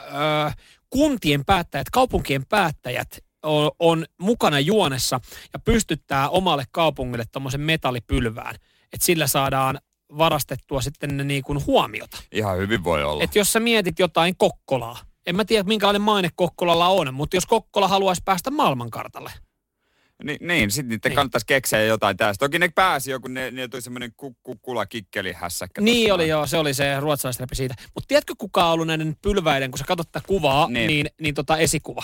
[0.46, 0.56] äh,
[0.90, 5.20] kuntien päättäjät, kaupunkien päättäjät on, on mukana juonessa
[5.54, 8.56] ja pystyttää omalle kaupungille tuommoisen metallipylvään,
[8.94, 9.80] että sillä saadaan
[10.18, 12.18] varastettua sitten ne niin kuin huomiota.
[12.32, 13.24] Ihan hyvin voi olla.
[13.24, 17.46] Että jos sä mietit jotain Kokkolaa, en mä tiedä minkälainen maine Kokkolalla on, mutta jos
[17.46, 19.32] Kokkola haluaisi päästä maailmankartalle,
[20.24, 21.16] Ni, niin, sitten niiden Niin.
[21.16, 22.46] kannattaisi keksiä jotain tästä.
[22.46, 24.12] Toki ne pääsi joku, ne, ne tuli semmoinen
[24.44, 25.82] kukkula kikkeli hässäkkä.
[25.82, 27.76] Niin oli joo, se oli se ruotsalaisrepi siitä.
[27.96, 30.74] Mutta tiedätkö kuka on ollut näiden pylväiden, kun sä katsot tätä kuvaa, Niin.
[30.74, 32.04] niin, niin, niin tota esikuva.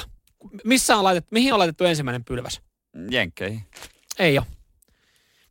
[0.64, 2.62] Missä on laitettu, mihin on laitettu ensimmäinen pylväs?
[3.12, 3.62] Jenkkeihin.
[4.20, 4.46] Ei ole.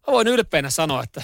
[0.07, 1.23] Mä voin ylpeänä sanoa, että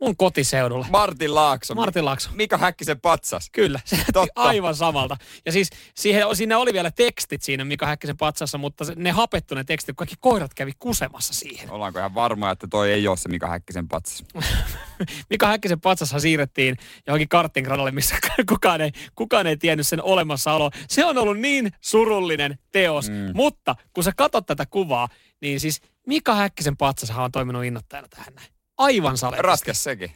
[0.00, 0.86] mun kotiseudulla.
[0.90, 1.74] Martin Laakso.
[1.74, 2.30] Martin Laakso.
[2.32, 3.50] Mika Häkkisen patsas.
[3.50, 4.42] Kyllä, se näytti Totta.
[4.42, 5.16] aivan samalta.
[5.46, 9.64] Ja siis siihen, siinä oli vielä tekstit siinä Mika Häkkisen patsassa, mutta ne hapettu ne
[9.64, 11.70] tekstit, kaikki koirat kävi kusemassa siihen.
[11.70, 14.24] Ollaanko ihan varmoja, että toi ei ole se Mika Häkkisen patsas?
[15.30, 16.76] Mika Häkkisen patsashan siirrettiin
[17.06, 18.16] johonkin karttingradalle, missä
[18.48, 20.70] kukaan ei, kukaan ei tiennyt sen olemassaoloa.
[20.88, 23.30] Se on ollut niin surullinen teos, mm.
[23.34, 25.08] mutta kun sä katsot tätä kuvaa,
[25.40, 28.53] niin siis Mika Häkkisen patsashan on toiminut innoittajana tähän näin.
[28.78, 29.36] Aivan sale.
[29.38, 30.10] Raskas sekin.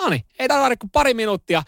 [0.00, 1.62] No niin, ei tarvitse kuin pari minuuttia,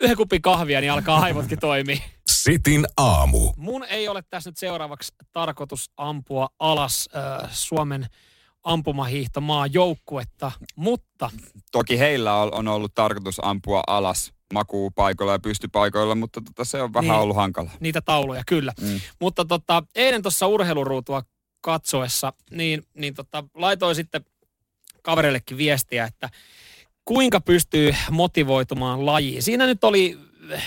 [0.00, 1.98] yhden kupin kahvia, niin alkaa aivotkin toimia.
[2.26, 3.52] Sitin aamu.
[3.56, 8.06] Mun ei ole tässä nyt seuraavaksi tarkoitus ampua alas äh, Suomen
[8.64, 11.30] ampumahiihtomaa joukkuetta, mutta
[11.72, 17.10] Toki heillä on ollut tarkoitus ampua alas makuupaikoilla ja pystypaikoilla, mutta tota, se on vähän
[17.10, 17.20] niin.
[17.20, 17.70] ollut hankala.
[17.80, 18.72] niitä tauluja kyllä.
[18.80, 19.00] Mm.
[19.20, 21.22] Mutta tota, eilen tuossa urheiluruutua
[21.60, 24.24] katsoessa, niin, niin tota, laitoin sitten
[25.06, 26.30] kavereillekin viestiä, että
[27.04, 29.42] kuinka pystyy motivoitumaan lajiin.
[29.42, 30.18] Siinä nyt oli
[30.50, 30.62] eh,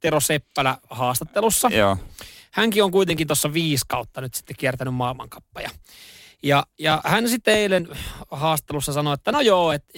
[0.00, 1.68] Tero Seppälä haastattelussa.
[1.72, 1.96] Joo.
[2.50, 5.70] hänkin on kuitenkin tuossa viisi kautta nyt sitten kiertänyt maailmankappeja.
[6.42, 7.88] Ja, ja hän sitten eilen
[8.30, 9.92] haastattelussa sanoi, että no joo, että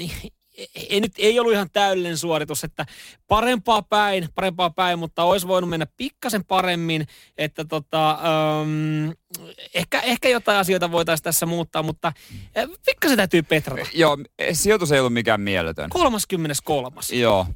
[0.88, 2.86] ei, nyt, ei ollut ihan täydellinen suoritus, että
[3.26, 7.06] parempaa päin, parempaa päin, mutta olisi voinut mennä pikkasen paremmin,
[7.38, 9.10] että tota, ähm,
[9.74, 12.12] ehkä, ehkä jotain asioita voitaisiin tässä muuttaa, mutta
[12.58, 13.90] äh, pikkasen täytyy petrata.
[13.94, 14.18] Joo,
[14.52, 15.90] sijoitus ei ollut mikään mieletön.
[15.90, 16.96] 33.
[17.12, 17.46] Joo.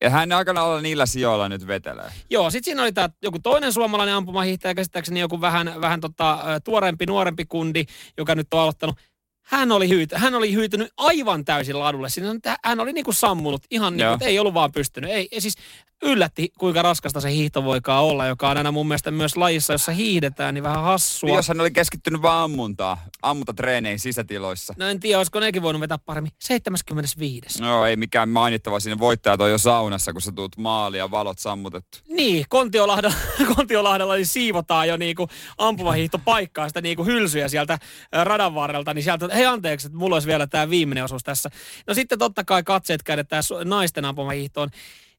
[0.00, 2.10] Ja hän aikana olla niillä sijoilla nyt vetelee.
[2.30, 7.06] Joo, sitten siinä oli tämä joku toinen suomalainen ampumahiihtäjä, käsittääkseni joku vähän, vähän tota, tuorempi,
[7.06, 7.84] nuorempi kundi,
[8.18, 8.96] joka nyt on aloittanut.
[9.46, 12.08] Hän oli, hyyty, hän oli hyytynyt aivan täysin ladulle.
[12.08, 15.10] Siinä hän oli niinku sammunut ihan niin kuin, ei ollut vaan pystynyt.
[15.10, 15.54] Ei, ei siis
[16.02, 19.92] yllätti, kuinka raskasta se hiihto voikaan olla, joka on aina mun mielestä myös lajissa, jossa
[19.92, 21.36] hiihdetään, niin vähän hassua.
[21.36, 24.74] Jos hän oli keskittynyt vaan ammuntaa, ammuntatreeneihin sisätiloissa.
[24.76, 26.32] No en tiedä, olisiko nekin voinut vetää paremmin.
[26.38, 27.62] 75.
[27.62, 31.38] No ei mikään mainittava sinne voittajat on jo saunassa, kun sä tuut maaliin ja valot
[31.38, 31.98] sammutettu.
[32.08, 33.16] Niin, Kontiolahdella,
[33.56, 35.28] Kontiolahdella niin siivotaan jo niinku
[35.58, 37.78] ampumahiihtopaikkaa sitä niinku hylsyjä sieltä
[38.12, 41.50] radan varrelta, niin sieltä, hei anteeksi, että mulla olisi vielä tämä viimeinen osuus tässä.
[41.86, 44.68] No sitten totta kai katseet käännetään su- naisten ampumahiihtoon.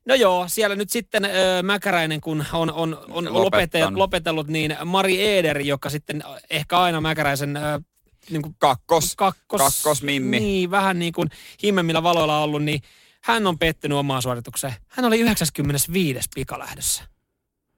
[0.06, 1.30] No joo, siellä nyt sitten ö,
[1.63, 3.97] Mäkäräinen, kun on, on, on lopete, Lopettanut.
[3.97, 7.82] lopetellut, niin Mari Eder, joka sitten ehkä aina Mäkäräisen ö,
[8.30, 9.15] niin kuin Kakkos.
[9.15, 10.39] kakkos, kakkosmimmi.
[10.39, 11.30] Niin, vähän niin kuin
[11.63, 12.82] himmemmillä valoilla ollut, niin
[13.23, 14.73] hän on pettynyt omaan suoritukseen.
[14.88, 16.19] Hän oli 95.
[16.36, 17.03] pikalähdössä.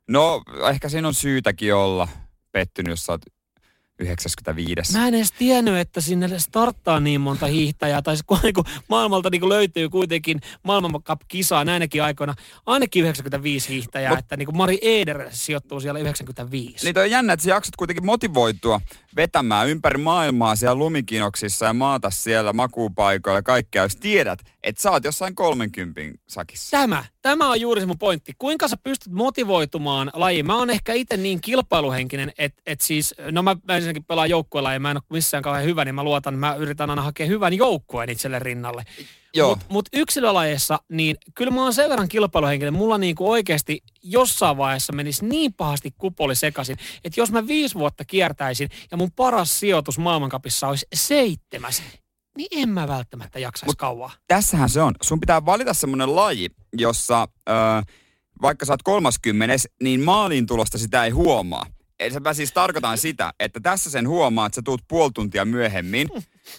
[0.07, 2.07] No, ehkä siinä on syytäkin olla
[2.51, 3.21] pettynyt, jos sä oot
[3.99, 4.97] 95.
[4.97, 9.29] Mä en edes tiennyt, että sinne starttaa niin monta hiihtäjää, tai se kun niinku maailmalta
[9.29, 12.35] niinku löytyy kuitenkin maailmancup-kisaa näinäkin aikoina
[12.65, 16.85] ainakin 95 hiihtäjää, Mut- että niinku Mari Eder sijoittuu siellä 95.
[16.85, 18.81] Niin toi on jännä, että sä jaksat kuitenkin motivoitua
[19.15, 24.91] vetämään ympäri maailmaa siellä lumikinoksissa ja maata siellä makuupaikoilla ja kaikkea, jos tiedät, että sä
[24.91, 26.77] oot jossain 30 sakissa.
[26.77, 28.33] Tämä, tämä on juuri se mun pointti.
[28.37, 30.45] Kuinka sä pystyt motivoitumaan lajiin?
[30.45, 34.73] Mä oon ehkä itse niin kilpailuhenkinen, että et siis, no mä, mä ensinnäkin pelaan joukkueella
[34.73, 37.53] ja mä en ole missään kauhean hyvä, niin mä luotan, mä yritän aina hakea hyvän
[37.53, 38.85] joukkueen itselle rinnalle.
[39.49, 44.93] Mutta mut yksilölajeissa, niin kyllä mä oon sen verran kilpailuhenkinen, mulla niinku oikeasti jossain vaiheessa
[44.93, 49.97] menisi niin pahasti kupoli sekaisin, että jos mä viisi vuotta kiertäisin ja mun paras sijoitus
[49.97, 51.83] maailmankapissa olisi seitsemäs,
[52.39, 54.11] niin en mä välttämättä jaksaisi Mut- kauaa.
[54.27, 54.95] Tässähän se on.
[55.01, 57.51] Sun pitää valita semmoinen laji, jossa ö,
[58.41, 61.65] vaikka sä oot 30, niin maaliin tulosta sitä ei huomaa.
[61.99, 66.09] Eli mä siis tarkoitan sitä, että tässä sen huomaa, että sä tuut puoli tuntia myöhemmin.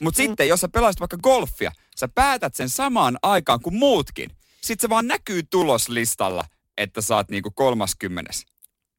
[0.01, 4.31] Mutta sitten, jos sä pelaisit vaikka golfia, sä päätät sen samaan aikaan kuin muutkin.
[4.61, 6.45] Sitten se vaan näkyy tuloslistalla,
[6.79, 8.31] että sä oot niinku 30.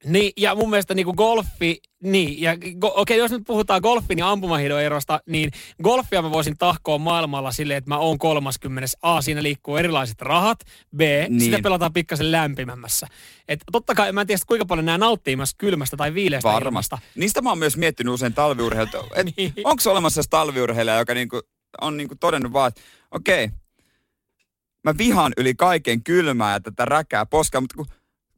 [0.05, 3.81] Niin, ja mun mielestä niin kuin golfi, niin, ja go, okei, okay, jos nyt puhutaan
[3.81, 5.51] golfin ja ampumahiidon erosta, niin
[5.83, 8.87] golfia mä voisin tahkoa maailmalla silleen, että mä oon 30.
[9.01, 10.59] A, siinä liikkuu erilaiset rahat,
[10.95, 11.41] B, niin.
[11.41, 13.07] Sitä pelataan pikkasen lämpimämmässä.
[13.47, 16.67] Et totta kai, mä en tiedä kuinka paljon nämä nauttii myös kylmästä tai viileästä Varmasti.
[16.67, 16.97] ilmasta.
[17.15, 19.03] Niistä mä oon myös miettinyt usein talviurheilta.
[19.37, 19.53] Niin.
[19.63, 21.41] Onko olemassa talviurheilija, joka niinku,
[21.81, 23.49] on niinku todennut vaan, että okei,
[24.83, 27.87] mä vihaan yli kaiken kylmää ja tätä räkää poskaa, mutta kun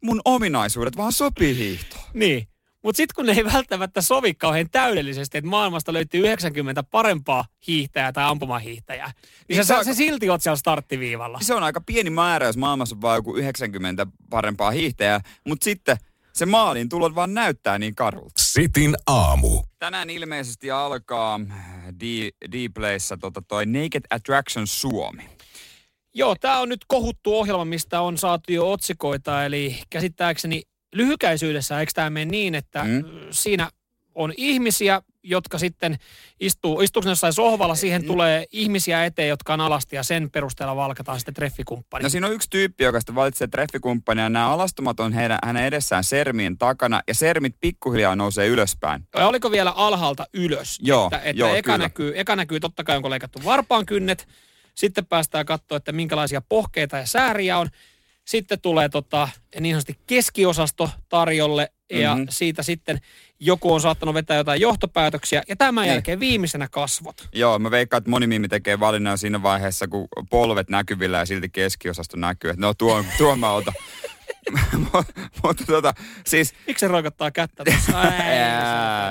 [0.04, 2.04] mun ominaisuudet vaan sopii hiihtoon.
[2.14, 2.48] Niin.
[2.84, 8.12] Mutta sitten kun ne ei välttämättä sovi kauhean täydellisesti, että maailmasta löytyy 90 parempaa hiihtäjää
[8.12, 11.40] tai ampumahiihtäjää, niin Niin sä, se sä, on- sä silti oot siellä starttiviivalla.
[11.42, 15.98] Se on aika pieni määrä, jos maailmassa on vaan joku 90 parempaa hiihtäjää, mutta sitten
[16.34, 18.32] se maalin tulot vaan näyttää niin karulta.
[18.38, 19.64] Sitin aamu.
[19.80, 21.40] Tänään ilmeisesti alkaa
[22.00, 25.30] D- D-Playssä tota toi Naked Attraction Suomi.
[26.14, 30.62] Joo, tämä on nyt kohuttu ohjelma, mistä on saatu jo otsikoita, eli käsittääkseni
[30.96, 32.90] lyhykäisyydessä, eikö tämä mene niin, että mm.
[32.92, 33.28] Mm.
[33.32, 33.70] siinä
[34.16, 35.98] on ihmisiä, jotka sitten
[36.40, 41.20] istuu, istuuko jossain sohvalla, siihen tulee ihmisiä eteen, jotka on alasti ja sen perusteella valkataan
[41.20, 42.04] sitten treffikumppani.
[42.04, 44.30] No siinä on yksi tyyppi, joka sitten valitsee treffikumppania.
[44.30, 49.08] Nämä alastomat on heidän, hänen edessään sermien takana ja sermit pikkuhiljaa nousee ylöspäin.
[49.16, 50.80] Ja oliko vielä alhaalta ylös?
[50.82, 51.78] Joo, että, että joo, eka, kyllä.
[51.78, 54.28] näkyy, eka näkyy totta kai, onko leikattu varpaan kynnet.
[54.76, 57.70] Sitten päästään katsoa, että minkälaisia pohkeita ja sääriä on.
[58.26, 62.24] Sitten tulee tota, niin sanotusti keskiosasto tarjolle ja Mhm.
[62.30, 63.00] siitä sitten
[63.40, 65.44] joku on saattanut vetää jotain johtopäätöksiä.
[65.48, 65.92] Ja tämän Niin.
[65.92, 67.28] jälkeen viimeisenä kasvot.
[67.34, 71.50] Joo, mä veikkaan, että moni mimi tekee valinnan siinä vaiheessa, kun polvet näkyvillä ja silti
[71.50, 72.50] keskiosasto näkyy.
[72.50, 73.74] Että no tuon, tuon mä otan.
[75.44, 75.94] Mutta tota,
[76.26, 77.92] siis Miksi se roikottaa kättä tuossa?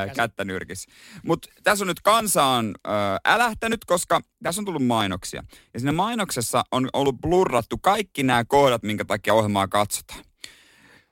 [0.06, 0.14] Käsi.
[0.14, 0.90] kättä nyrkissä.
[1.22, 2.90] Mutta tässä on nyt kansa on ö,
[3.24, 5.42] älähtänyt, koska tässä on tullut mainoksia.
[5.74, 10.24] Ja siinä mainoksessa on ollut blurrattu kaikki nämä kohdat, minkä takia ohjelmaa katsotaan.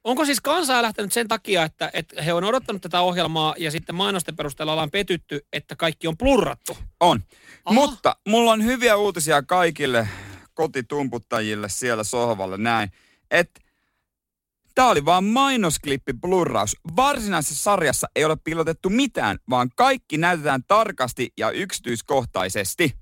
[0.05, 3.95] Onko siis kansaa lähtenyt sen takia, että, että he on odottanut tätä ohjelmaa ja sitten
[3.95, 6.79] mainosten perusteella ollaan petytty, että kaikki on plurrattu?
[7.01, 7.23] On.
[7.65, 7.75] Aha.
[7.75, 10.09] Mutta mulla on hyviä uutisia kaikille
[10.55, 12.93] kotitumputtajille siellä sohvalla näin,
[13.31, 13.61] että
[14.81, 16.77] Tämä oli vaan mainosklippi blurraus.
[16.97, 23.00] Varsinaisessa sarjassa ei ole pilotettu mitään, vaan kaikki näytetään tarkasti ja yksityiskohtaisesti.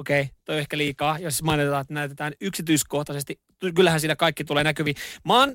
[0.00, 3.40] Okei, toi on ehkä liikaa, jos mainitaan, että näytetään yksityiskohtaisesti.
[3.74, 4.96] Kyllähän siinä kaikki tulee näkyviin.
[5.24, 5.52] Mä oon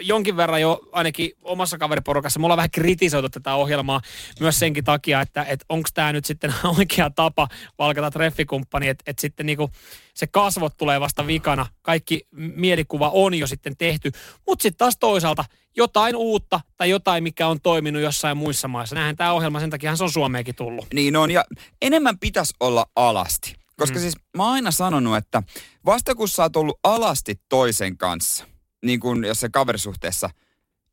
[0.00, 4.00] jonkin verran jo ainakin omassa kaveriporukassa, mulla on vähän kritisoitu tätä ohjelmaa
[4.40, 9.20] myös senkin takia, että, että onko tämä nyt sitten oikea tapa valkata treffikumppani, että, että
[9.20, 9.70] sitten niinku
[10.14, 11.66] se kasvot tulee vasta vikana.
[11.82, 14.12] Kaikki mielikuva on jo sitten tehty,
[14.46, 15.44] mutta sitten taas toisaalta
[15.76, 18.94] jotain uutta tai jotain, mikä on toiminut jossain muissa maissa.
[18.94, 20.86] Näinhän tämä ohjelma, sen takia se on Suomeenkin tullut.
[20.94, 21.44] Niin on, ja
[21.82, 23.58] enemmän pitäisi olla alasti.
[23.78, 24.00] Koska mm.
[24.00, 25.42] siis mä oon aina sanonut, että
[25.84, 28.44] vasta kun sä oot ollut alasti toisen kanssa,
[28.84, 30.30] niin kuin jos se kaverisuhteessa,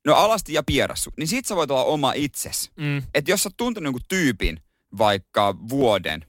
[0.05, 2.71] no alasti ja pierassu, niin sit sä voit olla oma itses.
[2.75, 3.03] Mm.
[3.13, 4.59] Että jos sä oot tuntenut jonkun tyypin
[4.97, 6.25] vaikka vuoden,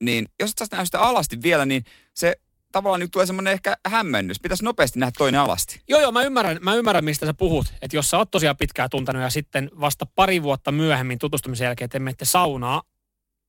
[0.00, 1.84] niin jos sä oot sitä alasti vielä, niin
[2.14, 2.36] se
[2.72, 4.40] tavallaan nyt tulee semmoinen ehkä hämmennys.
[4.40, 5.80] Pitäisi nopeasti nähdä toinen alasti.
[5.88, 7.66] Joo, joo, mä ymmärrän, mä ymmärrän, mistä sä puhut.
[7.82, 11.90] Että jos sä oot tosiaan pitkään tuntenut ja sitten vasta pari vuotta myöhemmin tutustumisen jälkeen
[11.90, 12.82] te menette saunaa,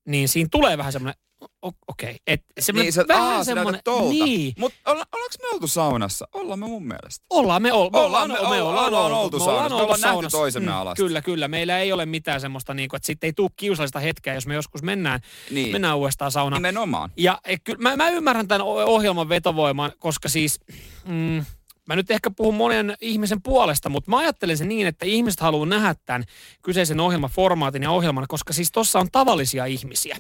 [0.07, 1.21] niin siinä tulee vähän semmoinen,
[1.61, 2.37] okei, okay.
[2.59, 4.09] semmoinen Niin, sä, vähän aa, näytät tolta.
[4.09, 4.53] niin.
[4.59, 6.27] Mutta olla, ollaanko me oltu saunassa?
[6.33, 7.25] Ollaan me mun mielestä.
[7.29, 9.69] Ollaan me, ol, me Ollaan- ollaan, me, me ollaan- ollaan oltu me saunassa.
[9.69, 10.37] Me oltu ollaan nähty saunassa.
[10.37, 11.03] toisemme alasti.
[11.03, 11.47] Kyllä, kyllä.
[11.47, 14.53] Meillä ei ole mitään semmoista, niin kuin, että sitten ei tule kiusallista hetkeä, jos me
[14.55, 15.19] joskus mennään,
[15.51, 15.71] Niin.
[15.71, 16.61] mennään uudestaan saunaan.
[16.61, 17.09] Nimenomaan.
[17.17, 20.59] Ja e, kyllä, mä, mä ymmärrän tämän ohjelman vetovoiman, koska siis,
[21.05, 21.45] mm,
[21.87, 25.65] mä nyt ehkä puhun monen ihmisen puolesta, mutta mä ajattelen sen niin, että ihmiset haluaa
[25.65, 26.23] nähdä tämän
[26.61, 30.17] kyseisen ohjelmaformaatin ja ohjelman, koska siis tossa on tavallisia ihmisiä.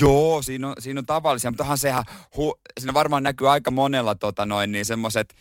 [0.00, 2.04] Joo, siinä on, siinä on tavallisia, mutta onhan sehän,
[2.36, 5.34] hu, siinä varmaan näkyy aika monella tota noin, niin semmoiset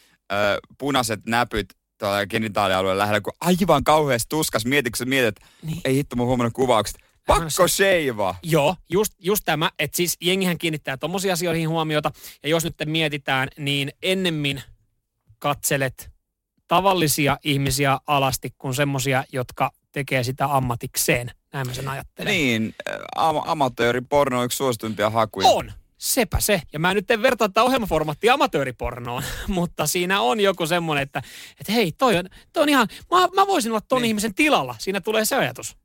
[0.78, 4.66] punaiset näpyt tuolla genitaalialueen lähellä, kun aivan kauheasti tuskas.
[4.66, 5.82] Mietitkö sä mietit, Niin.
[5.86, 6.98] ei hitto, mä oon huomannut kuvaukset.
[7.28, 8.36] Pakko sheiva.
[8.44, 12.12] Joo, just, just tämä, että siis jengihän kiinnittää tommosiin asioihin huomiota,
[12.44, 14.62] ja jos nyt mietitään, niin ennemmin
[15.40, 16.12] katselet
[16.68, 21.32] tavallisia ihmisiä alasti kuin semmosia, jotka tekee sitä ammatikseen.
[21.54, 22.32] Näin mä sen ajattelen.
[22.34, 25.48] Niin, ö, am- amatööriporno on yksi suosituimpia hakuja.
[25.50, 25.72] On.
[25.98, 26.62] Sepä se.
[26.74, 31.22] Ja mä nyt en vertaa tätä ohjelmaformaattia amatööripornoon, mutta siinä on joku semmoinen, että,
[31.60, 34.08] että hei, toi on, toi on ihan, mä, mä voisin olla ton Niin.
[34.10, 34.76] ihmisen tilalla.
[34.80, 35.78] Siinä tulee se ajatus.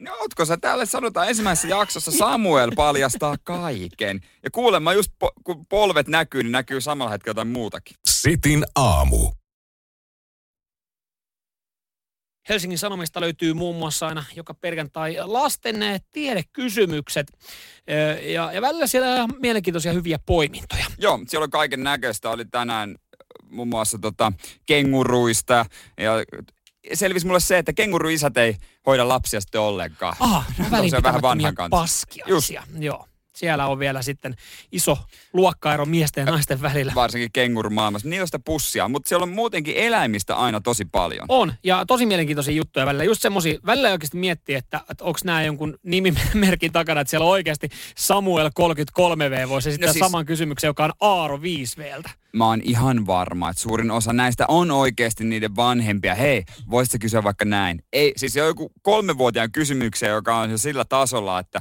[0.00, 4.20] No, ootko sä täällä sanotaan ensimmäisessä jaksossa Samuel paljastaa kaiken.
[4.42, 7.96] Ja kuulemma just po- kun polvet näkyy, niin näkyy samalla hetkellä jotain muutakin.
[8.08, 9.30] Sitin aamu.
[12.48, 17.26] Helsingin Sanomista löytyy muun muassa aina joka perjantai lasten eh, tiedekysymykset.
[17.90, 20.86] Ö, Ja, ja välillä siellä on mielenkiintoisia hyviä poimintoja.
[20.98, 22.30] Joo, siellä on kaiken näköistä.
[22.30, 22.96] Oli tänään
[23.50, 24.32] muun muassa tota,
[24.66, 25.66] kenguruista.
[26.00, 26.12] Ja
[26.94, 28.56] selvisi mulle se, että kenguruisät ei
[28.86, 30.16] hoida lapsia sitten ollenkaan.
[30.20, 30.46] Ah,
[30.90, 31.76] se on vähän vanhan kanssa.
[31.80, 32.62] paskiaisia.
[32.78, 33.06] Joo.
[33.38, 34.34] Siellä on vielä sitten
[34.72, 34.98] iso
[35.32, 36.92] luokkaero miesten ja naisten välillä.
[36.94, 38.08] Varsinkin kengurumaailmassa.
[38.08, 41.26] Niillä on sitä pussia, mutta siellä on muutenkin eläimistä aina tosi paljon.
[41.28, 43.04] On, ja tosi mielenkiintoisia juttuja välillä.
[43.04, 47.30] Just semmosia, välillä oikeasti miettii, että, että onko nämä jonkun nimimerkin takana, että siellä on
[47.32, 52.10] oikeasti Samuel 33V voisi esittää No siis- saman kysymyksen, joka on Aaro 5Vltä.
[52.32, 56.14] Mä oon ihan varma, että suurin osa näistä on oikeasti niiden vanhempia.
[56.14, 57.82] Hei, voisitko kysyä vaikka näin?
[57.92, 61.60] Ei, siis joku kolmevuotiaan kysymyksiä, joka on jo sillä tasolla, että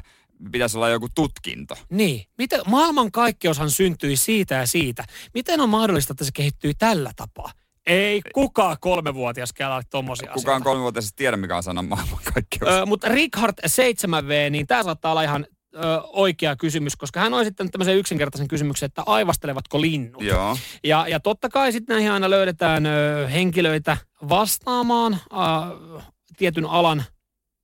[0.52, 1.76] pitäisi olla joku tutkinto.
[1.90, 2.26] Niin.
[2.38, 5.04] Miten, maailman kaikkeushan syntyi siitä ja siitä.
[5.34, 7.52] Miten on mahdollista, että se kehittyy tällä tapaa?
[7.86, 10.64] Ei kukaan kolmevuotias käydä tommosia Kukaan asioita.
[10.64, 15.24] kolmevuotiaisesti tiedä, mikä on sanan maailman kaikki Ö, mutta Richard 7V, niin tämä saattaa olla
[15.24, 15.46] ihan
[15.76, 20.22] ö, oikea kysymys, koska hän on esittänyt tämmöisen yksinkertaisen kysymyksen, että aivastelevatko linnut?
[20.24, 20.58] Joo.
[20.84, 23.98] Ja, ja totta kai sitten näihin aina löydetään ö, henkilöitä
[24.30, 26.02] vastaamaan ö,
[26.38, 27.04] tietyn alan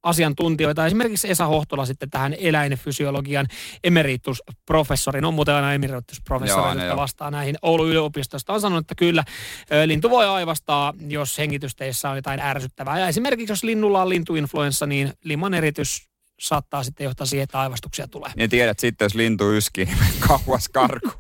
[0.04, 0.86] asiantuntijoita.
[0.86, 3.48] Esimerkiksi Esa Hohtola sitten tähän eläinfysiologian
[3.84, 5.22] emeritusprofessori.
[5.26, 6.98] On muuten aina emeritusprofessori, joo.
[6.98, 8.54] vastaa näihin Oulun yliopistosta.
[8.54, 9.24] On sanonut, että kyllä
[9.86, 13.00] lintu voi aivastaa, jos hengitysteissä on jotain ärsyttävää.
[13.00, 18.08] Ja esimerkiksi jos linnulla on lintuinfluenssa, niin liman eritys saattaa sitten johtaa siihen, että aivastuksia
[18.08, 18.32] tulee.
[18.36, 21.12] Ja tiedät sitten, jos lintu yskii, niin kauas karku.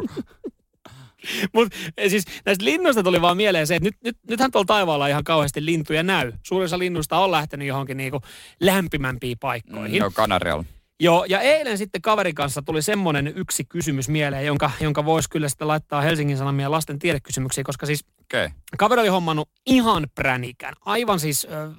[1.54, 5.24] Mutta siis näistä linnuista tuli vaan mieleen se, että nyt, nyt, nythän tuolla taivaalla ihan
[5.24, 6.32] kauheasti lintuja näy.
[6.44, 8.22] Suurin osa linnuista on lähtenyt johonkin niinku
[8.60, 9.96] lämpimämpiin paikkoihin.
[9.96, 10.66] Joo, Kanarialla.
[11.00, 15.50] Joo, ja eilen sitten kaverin kanssa tuli semmoinen yksi kysymys mieleen, jonka, jonka voisi kyllä
[15.50, 18.06] sitten laittaa Helsingin Sanomien lasten tiedekysymyksiin, koska siis.
[18.24, 18.50] Okay.
[18.78, 21.70] kaveri oli hommannut ihan pränikän, aivan siis ö,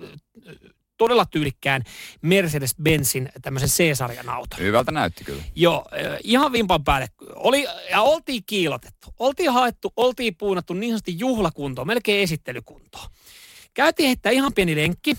[0.97, 1.83] todella tyylikkään
[2.23, 4.59] Mercedes-Benzin tämmöisen C-sarjan auton.
[4.61, 5.43] Hyvältä näytti kyllä.
[5.55, 7.07] Joo, ö, ihan vimpan päälle.
[7.35, 13.09] Oli, ja oltiin kiilotettu, oltiin haettu, oltiin puunattu niin sanotusti juhlakuntoon, melkein esittelykuntoon.
[13.75, 15.17] Käytiin heittää ihan pieni lenkki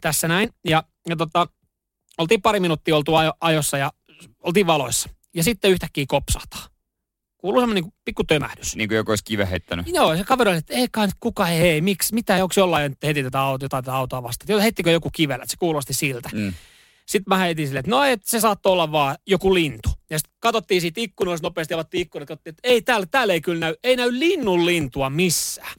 [0.00, 1.48] tässä näin, ja, ja tota,
[2.18, 3.92] oltiin pari minuuttia oltu ajo, ajossa ja
[4.42, 5.08] oltiin valoissa.
[5.34, 6.66] Ja sitten yhtäkkiä kopsahtaa.
[7.46, 8.76] Kuuluu semmoinen niin pikku tömähdys.
[8.76, 9.86] Niin kuin joku olisi kive heittänyt.
[9.88, 12.96] Joo, se kaveri oli, että ei kai nyt kuka, hei, hei, miksi, mitä, onko jollain
[13.02, 14.60] heti tätä autoa, jotain tätä autoa vastaan.
[14.60, 16.30] Heittikö joku kivellä, että se kuulosti siltä.
[16.32, 16.52] Mm.
[17.06, 19.88] Sitten mä heitin silleen, että no et, se saattoi olla vaan joku lintu.
[20.10, 23.60] Ja sitten katsottiin siitä ikkunoista nopeasti, avattiin ikkunat, katsottiin, että ei täällä, täällä ei kyllä
[23.60, 25.74] näy, ei näy linnun lintua missään.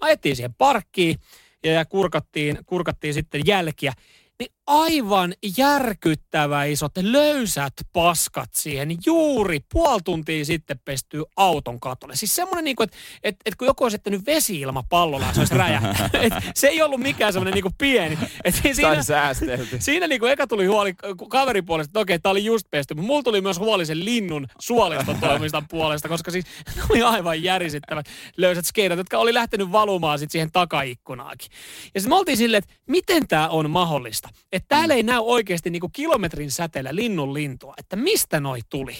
[0.00, 1.16] Ajettiin siihen parkkiin
[1.64, 3.92] ja, ja kurkattiin, kurkattiin sitten jälkiä.
[4.38, 12.16] Niin aivan järkyttävä isot löysät paskat siihen juuri puoli tuntia sitten pestyy auton katolle.
[12.16, 16.14] Siis semmoinen, niin että, että, että kun joku olisi jättänyt vesi-ilma pallolla, se olisi räjähtänyt.
[16.24, 18.18] Et se ei ollut mikään semmoinen niin pieni.
[18.44, 19.76] Et siinä, säästelty.
[19.80, 20.94] Siinä niin kuin eka tuli huoli
[21.28, 24.46] kaverin puolesta, että okei, tämä oli just pesty, mutta mulla tuli myös huoli sen linnun
[24.60, 26.44] suoliston toimistan puolesta, koska siis
[26.76, 28.06] ne oli aivan järisyttävät
[28.36, 31.48] löysät skeidat, jotka oli lähtenyt valumaan sit siihen takaikkunaakin.
[31.94, 35.70] Ja sitten me oltiin silleen, että miten tämä on mahdollista, että täällä ei näy oikeasti
[35.70, 38.96] niin kuin kilometrin säteellä linnun lintua, että mistä noi tuli.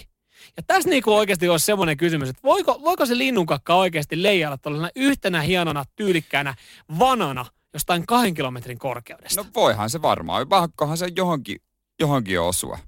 [0.57, 4.91] Ja tässä niinku oikeasti olisi semmoinen kysymys, että voiko, voiko se linnunkakka oikeasti leijailla tuollaisena
[4.97, 6.55] yhtenä hienona, tyylikkäänä
[6.99, 9.43] vanana jostain kahden kilometrin korkeudesta?
[9.43, 10.49] No voihan se varmaan.
[10.49, 11.59] Pakkohan se johonkin,
[12.01, 12.79] johonkin osua.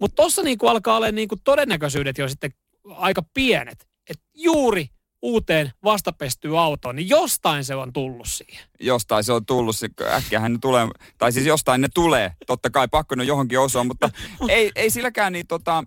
[0.00, 2.50] Mutta tuossa niinku alkaa olla niinku todennäköisyydet jo sitten
[2.84, 3.88] aika pienet.
[4.10, 4.88] Että juuri
[5.22, 8.64] uuteen vastapestyyn autoon, niin jostain se on tullut siihen.
[8.80, 10.86] Jostain se on tullut, se äkkiähän ne tulee,
[11.18, 12.32] tai siis jostain ne tulee.
[12.46, 14.10] Totta kai pakko ne johonkin osua, mutta
[14.48, 15.84] ei, ei silläkään niin tota,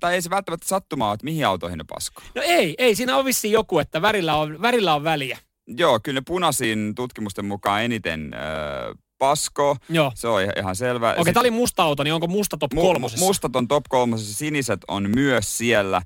[0.00, 2.24] tai ei se välttämättä sattumaa, että mihin autoihin ne paskoo.
[2.34, 2.94] No ei, ei.
[2.94, 5.38] Siinä on vissiin joku, että värillä on, värillä on väliä.
[5.66, 9.76] Joo, kyllä ne punaisiin tutkimusten mukaan eniten öö, paskoo.
[9.88, 10.12] Joo.
[10.14, 11.10] Se on ihan- selvä.
[11.12, 13.26] Okei, Sit- tämä oli musta auto, niin onko musta top Mu- kolmosessa?
[13.26, 16.02] Mustat on top kolmosessa, siniset on myös siellä.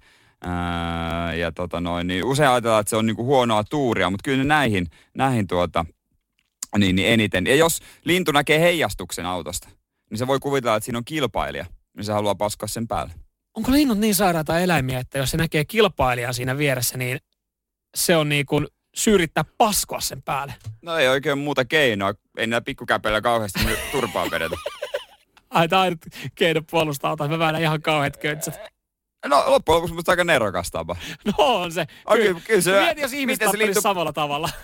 [0.48, 4.38] Ää, ja tota noin, niin usein ajatellaan, että se on niinku huonoa tuuria, mutta kyllä
[4.38, 5.84] ne näihin, näihin tuota,
[6.78, 7.46] niin, niin eniten.
[7.46, 9.68] Ja jos lintu näkee heijastuksen autosta,
[10.10, 13.14] niin se voi kuvitella, että siinä on kilpailija, niin se haluaa paskaa sen päälle.
[13.54, 17.18] Onko linnut niin sairaata eläimiä, että jos se näkee kilpailijaa siinä vieressä, niin
[17.96, 20.54] se on niin kuin syyrittää paskoa sen päälle?
[20.82, 22.14] No ei oikein muuta keinoa.
[22.36, 23.60] Ei näillä pikkukäpeillä kauheasti
[23.92, 24.56] turpaa vedetä.
[25.50, 25.96] Ai, tämä on
[26.34, 28.75] keino puolustaa auto, mä väänän ihan kauheat köntsät.
[29.28, 30.96] No loppujen lopuksi musta aika nerokas tapa.
[31.24, 31.86] No on se.
[32.06, 34.50] On kyllä- kyllä se- Mieti, jos ihmiset tappelisi liittyy- samalla tavalla.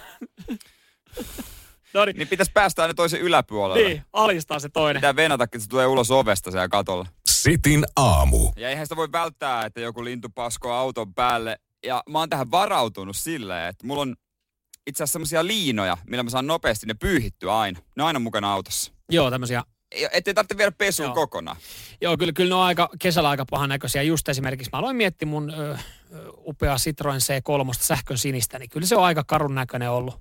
[1.94, 3.88] no niin, Niin pitäisi päästä aina toisen yläpuolelle.
[3.88, 5.00] niin, alistaa se toinen.
[5.00, 7.06] Pitää venata, että se tulee ulos ovesta siellä katolla.
[7.30, 8.52] Sitin aamu.
[8.56, 11.58] Ja eihän sitä voi välttää, että joku lintu paskoo auton päälle.
[11.86, 14.16] Ja mä oon tähän varautunut silleen, että mulla on
[14.86, 17.80] itse asiassa semmosia liinoja, millä mä saan nopeasti ne pyyhittyä aina.
[17.96, 18.92] Ne on aina mukana autossa.
[19.10, 19.62] Joo, tämmöisiä.
[19.92, 21.14] Ei- Ettei tarvitse viedä pesuun Joo.
[21.14, 21.56] kokonaan.
[22.00, 24.02] Joo, kyllä, kyllä ne on aika, kesällä aika pahan näköisiä.
[24.02, 25.76] Just esimerkiksi mä aloin miettiä mun ö,
[26.46, 30.14] upea Citroen C3 sähkön sinistä, niin kyllä se on aika karun näköinen ollut.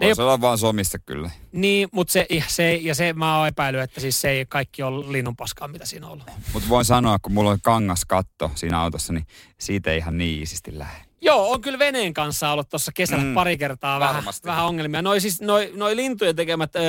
[0.00, 1.30] Ei Voisi olla vaan somissa kyllä.
[1.52, 4.82] Niin, mutta se, ja se, ja se mä oon epäillyt, että siis se ei kaikki
[4.82, 6.26] ole linnun paskaa, mitä siinä on ollut.
[6.52, 9.26] Mutta voin sanoa, kun mulla on kangaskatto siinä autossa, niin
[9.58, 11.04] siitä ei ihan niin iisisti lähde.
[11.20, 15.02] Joo, on kyllä veneen kanssa ollut tuossa kesällä mm, pari kertaa vähän, vähän ongelmia.
[15.02, 16.80] Noi, siis, noi, noi lintujen tekemät ö,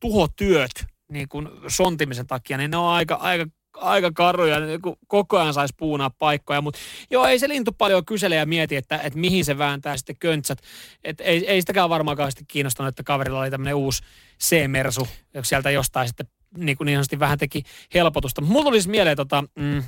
[0.00, 0.70] tuhotyöt
[1.12, 4.56] niin kuin sontimisen takia, niin ne on aika, aika, aika karuja.
[4.82, 8.76] Kun koko ajan saisi puunaa paikkoja, mutta joo, ei se lintu paljon kysele ja mieti,
[8.76, 10.58] että, että mihin se vääntää sitten köntsät.
[11.04, 14.02] Et ei, ei sitäkään varmaan kauheasti kiinnostanut, että kaverilla oli tämmöinen uusi
[14.42, 17.62] C-mersu, joka sieltä jostain sitten niin, kuin niin vähän teki
[17.94, 18.40] helpotusta.
[18.40, 19.82] Mulla tuli siis mieleen tota, mm,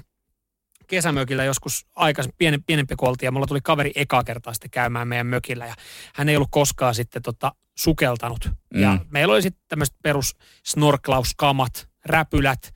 [0.87, 5.27] kesämökillä joskus aikaisemmin, pienempi kun oltiin, ja mulla tuli kaveri eka kertaa sitten käymään meidän
[5.27, 5.75] mökillä, ja
[6.15, 8.51] hän ei ollut koskaan sitten tota, sukeltanut.
[8.75, 8.81] Mm.
[8.81, 12.75] Ja meillä oli sitten tämmöiset perus snorklauskamat, räpylät,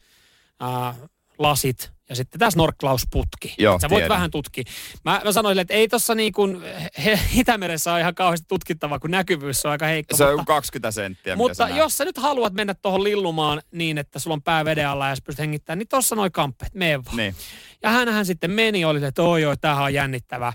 [0.60, 0.94] ää,
[1.38, 3.54] lasit, ja sitten tämä snorklausputki.
[3.58, 4.08] Joo, Sä voit tiedän.
[4.16, 4.64] vähän tutkia.
[5.04, 6.62] Mä, mä sanoin, että ei tuossa niin kuin,
[7.04, 10.16] he, Itämeressä ole ihan kauheasti tutkittavaa, kun näkyvyys on aika heikko.
[10.16, 14.18] Se mutta- on 20 senttiä, mutta jos sä nyt haluat mennä tuohon lillumaan niin, että
[14.18, 17.16] sulla on pää veden alla ja sä pystyt hengittämään, niin tossa noi kamppeet, mee vaan.
[17.16, 17.34] Niin.
[17.82, 20.52] Ja hänhän sitten meni, oli se, että oi joo, tämähän on jännittävää.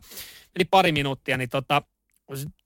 [0.56, 1.82] Meni pari minuuttia, niin tota,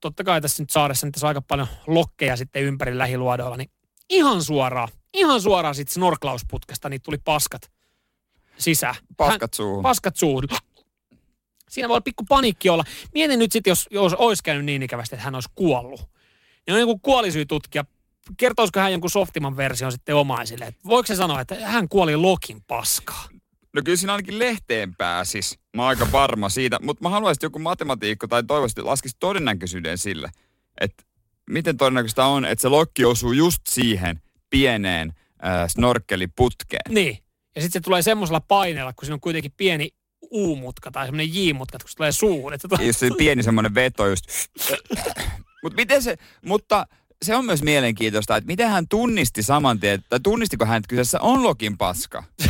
[0.02, 3.72] totta kai tässä nyt saaressa nyt tässä on aika paljon lokkeja sitten ympäri lähiluodoilla, niin
[4.10, 7.72] ihan suoraan, ihan suoraan sitten snorklausputkesta, niin tuli paskat
[8.58, 8.96] sisään.
[9.17, 9.84] Paskat suuhun.
[9.84, 10.43] Paskat suuhun.
[11.70, 12.84] Siinä voi olla pikku paniikki olla.
[13.13, 16.02] Mietin nyt sitten, jos, jos olisi käynyt niin ikävästi, että hän olisi kuollut.
[16.67, 17.86] Niin on joku kuolisyytutkija
[18.38, 20.65] kertoisiko hän jonkun softiman version sitten omaisille?
[20.65, 23.29] Et voiko se sanoa, että hän kuoli lokin paskaa?
[23.78, 25.60] No kyllä siinä ainakin lehteen pääsis.
[25.75, 26.80] Mä oon aika varma siitä.
[26.82, 30.30] Mutta mä haluaisin, joku matematiikko tai toivottavasti laskisi todennäköisyyden sille,
[30.82, 31.04] että
[31.50, 35.13] miten todennäköistä on, että se lokki osuu just siihen pieneen
[35.46, 36.82] äh, snorkkeliputkeen.
[36.94, 37.17] Niin.
[37.56, 39.90] Ja sitten se tulee semmoisella paineella, kun siinä on kuitenkin pieni
[40.32, 42.54] U-mutka tai semmoinen J-mutka, kun se tulee suuhun.
[42.54, 44.23] Että se tulee- Jos se pieni semmoinen veto just.
[45.63, 46.88] Mutta miten se, mutta
[47.26, 51.20] se on myös mielenkiintoista, että miten hän tunnisti saman tien, tai tunnistiko hän, että kyseessä
[51.22, 52.24] on lokin paska?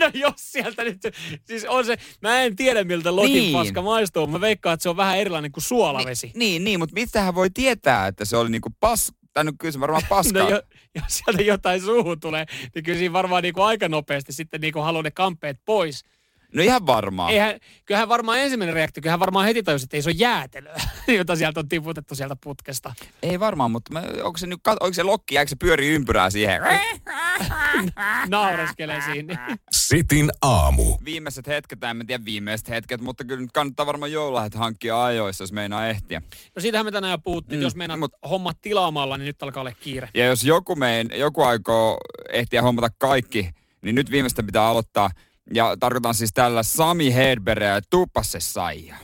[0.00, 0.98] No jos sieltä nyt,
[1.44, 3.52] siis on se, mä en tiedä miltä lotin Niin.
[3.52, 6.26] paska maistuu, mä veikkaan, että se on vähän erilainen kuin suolavesi.
[6.26, 9.52] Niin, niin, niin mutta mistä hän voi tietää, että se oli niinku pas, tai no
[9.60, 10.42] kyllä se varmaan paskaa.
[10.42, 10.62] No jo,
[10.94, 14.72] jos sieltä jotain suuhun tulee, niin kyllä siinä varmaan niin kuin aika nopeasti sitten niin
[14.72, 16.04] kuin haluaa ne kampeet pois.
[16.54, 17.32] No ihan varmaan.
[17.32, 20.80] Eihän, kyllähän varmaan ensimmäinen reaktio, kyllähän varmaan heti tajusi, että ei se ole jäätelöä,
[21.18, 22.94] jota sieltä on tiputettu sieltä putkesta.
[23.22, 26.30] Ei varmaan, mutta mä, onko se nyt, kat- onko se lokki, jääkö se pyöri ympyrää
[26.30, 26.62] siihen?
[28.28, 29.58] Naureskelee siinä.
[29.70, 30.96] Sitin aamu.
[31.04, 35.04] Viimeiset hetket, tai en mä tiedä viimeiset hetket, mutta kyllä nyt kannattaa varmaan joululahjat hankkia
[35.04, 36.22] ajoissa, jos meinaa ehtiä.
[36.56, 39.60] No siitähän me tänään jo puhuttiin, Mm, jos meinaat mut- hommat tilaamalla, niin nyt alkaa
[39.60, 40.08] olla kiire.
[40.14, 41.98] Ja jos joku, mein, joku aikoo
[42.32, 43.50] ehtiä hommata kaikki,
[43.82, 45.10] niin nyt viimeistä pitää aloittaa.
[45.54, 48.96] Ja tarkoitan siis tällä Sami Hedberg ja Tupasse Saija.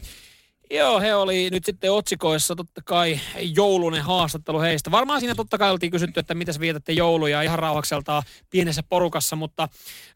[0.71, 4.91] Joo, he oli nyt sitten otsikoissa totta kai joulunen haastattelu heistä.
[4.91, 9.69] Varmaan siinä totta kai oltiin kysytty, että mitäs vietätte jouluja ihan rauhakseltaan pienessä porukassa, mutta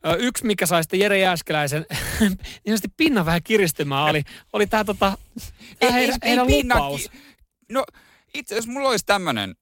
[0.06, 1.86] ö, yksi, mikä sai sitten Jere Jääskeläisen
[2.66, 4.22] niin pinnan vähän kiristymään, oli,
[4.52, 5.18] oli tämä tota,
[5.78, 7.02] tää heidän, heidän pinna lupaus.
[7.10, 7.18] ki-
[7.72, 7.84] No
[8.34, 9.54] itse jos mulla olisi tämmöinen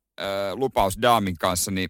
[0.55, 1.89] lupaus Daamin kanssa, niin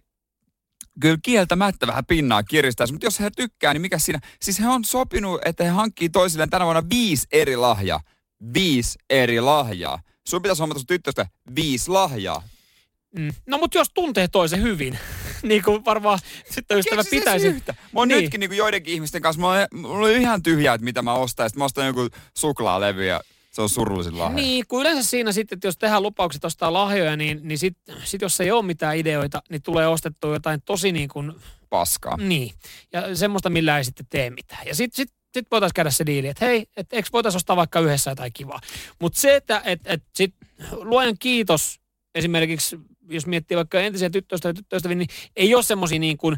[1.01, 2.93] kyllä kieltämättä vähän pinnaa kiristäisi.
[2.93, 4.19] Mutta jos he tykkää, niin mikä siinä?
[4.41, 8.01] Siis he on sopinut, että he hankkii toisilleen tänä vuonna viisi eri lahjaa.
[8.53, 9.99] Viisi eri lahjaa.
[10.27, 12.43] Sun pitäisi hommata sun tyttöstä viisi lahjaa.
[13.17, 13.33] Mm.
[13.45, 14.99] No mutta jos tuntee toisen hyvin,
[15.43, 16.19] niin kuin varmaan
[16.51, 17.47] sitten ystävä Keksi se pitäisi.
[17.47, 17.73] Yhtä.
[17.93, 18.21] Mä oon Niin.
[18.21, 21.49] nytkin niin joidenkin ihmisten kanssa, mulla on, ihan tyhjää, että mitä mä ostan.
[21.49, 23.21] Sit mä ostan joku suklaalevy ja
[23.57, 24.35] se on surullisin lahja.
[24.35, 28.21] Niin, kun yleensä siinä sitten, että jos tehdään lupaukset ostaa lahjoja, niin, niin sitten sit
[28.21, 31.33] jos ei ole mitään ideoita, niin tulee ostettua jotain tosi niin kuin
[31.69, 32.17] Paskaa.
[32.17, 32.53] Niin.
[32.93, 34.67] Ja semmoista, millä ei sitten tee mitään.
[34.67, 37.79] Ja sitten sit, sit voitaisiin käydä se diili, että hei, et, eikö voitaisiin ostaa vaikka
[37.79, 38.61] yhdessä jotain kivaa.
[38.99, 40.35] Mutta se, että et, et sit,
[40.71, 41.79] luojan kiitos
[42.17, 46.37] esimerkiksi, jos miettii vaikka entisiä tyttöystäviä, tyttöystäviä, niin ei ole semmoisia niin kuin,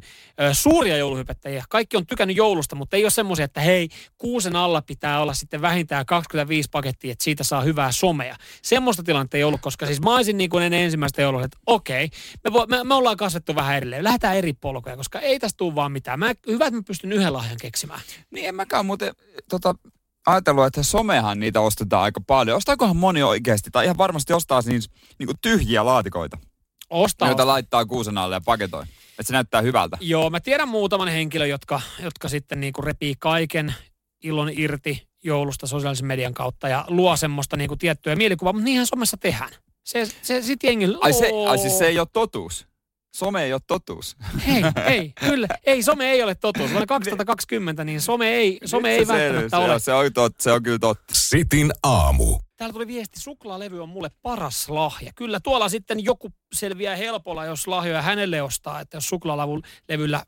[0.53, 1.63] suuria jouluhypettäjiä.
[1.69, 5.61] Kaikki on tykännyt joulusta, mutta ei ole semmoisia, että hei, kuusen alla pitää olla sitten
[5.61, 8.35] vähintään 25 pakettia, että siitä saa hyvää somea.
[8.61, 12.09] Semmoista tilannetta ei ollut, koska siis mä olisin niin kuin ennen ensimmäistä joulua, että okei,
[12.43, 15.75] me, vo, me, me, ollaan kasvettu vähän erilleen, lähdetään eri polkuja, koska ei tästä tule
[15.75, 16.19] vaan mitään.
[16.19, 18.01] Mä, hyvä, että mä pystyn yhden lahjan keksimään.
[18.31, 19.15] Niin en mäkään muuten
[19.49, 19.75] tota,
[20.29, 22.57] ajatellut, että somehan niitä ostetaan aika paljon.
[22.57, 26.37] Ostaakohan moni oikeasti, tai ihan varmasti ostaa siis niin tyhjiä laatikoita,
[26.89, 27.53] Ostaa, joita ostaa.
[27.53, 28.83] laittaa kuusen alle ja paketoi.
[28.83, 29.97] Että se näyttää hyvältä.
[30.01, 33.73] Joo, mä tiedän muutaman henkilön, jotka, jotka sitten niin kuin repii kaiken
[34.23, 38.87] ilon irti joulusta sosiaalisen median kautta ja luo semmoista niin kuin tiettyä mielikuvaa, mutta niinhän
[38.87, 39.49] somessa tehdään.
[39.83, 42.67] Se, se sit jengi, Ai, se, ai siis se ei ole totuus.
[43.15, 44.17] Some ei ole totuus.
[44.47, 45.47] Hei, ei, kyllä.
[45.65, 46.71] Ei, some ei ole totuus.
[46.71, 49.71] Vuonna 2020, niin some ei, some ei se välttämättä selvisi.
[49.71, 49.79] ole.
[49.79, 51.13] Se on, totta, se on kyllä totta.
[51.13, 52.39] Sitin aamu.
[52.57, 55.11] Täällä tuli viesti, suklaalevy on mulle paras lahja.
[55.15, 60.23] Kyllä tuolla sitten joku selviää helpolla, jos lahjoja hänelle ostaa, että jos suklaalevyllä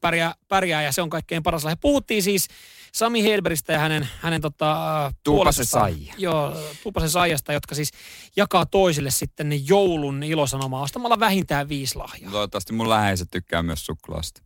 [0.00, 1.76] pärjää, pärjää ja se on kaikkein paras lahja.
[1.76, 2.48] Puhuttiin siis
[2.92, 4.76] Sami Helberistä ja hänen, hänen tota,
[5.24, 6.14] Tuupasen puolisostaan- Saija.
[6.18, 7.90] Joo, Tuupasen Saijasta, jotka siis
[8.36, 12.30] jakaa toisille sitten ne joulun ilosanomaa ostamalla vähintään viisi lahjaa.
[12.30, 14.42] Toivottavasti mun läheiset tykkää myös suklaasta.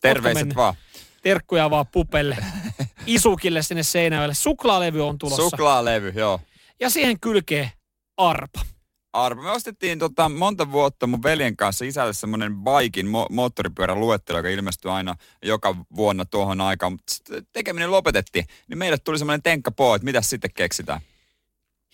[0.00, 0.74] Terveiset vaan.
[1.22, 2.36] Terkkuja vaan pupelle,
[3.06, 4.34] isukille sinne seinäjälle.
[4.34, 5.42] Suklaalevy on tulossa.
[5.42, 6.40] Suklaalevy, joo.
[6.80, 7.72] ja siihen kylkee
[8.16, 8.60] arpa.
[9.12, 9.42] Arvo.
[9.42, 14.48] Me ostettiin tota, monta vuotta mun veljen kanssa isälle semmoinen baikin mo- moottoripyörän luettelo, joka
[14.48, 16.92] ilmestyy aina joka vuonna tuohon aikaan.
[16.92, 17.14] Mutta
[17.52, 18.44] tekeminen lopetettiin.
[18.68, 21.00] Niin meille tuli semmoinen tenkka po, että mitä sitten keksitään.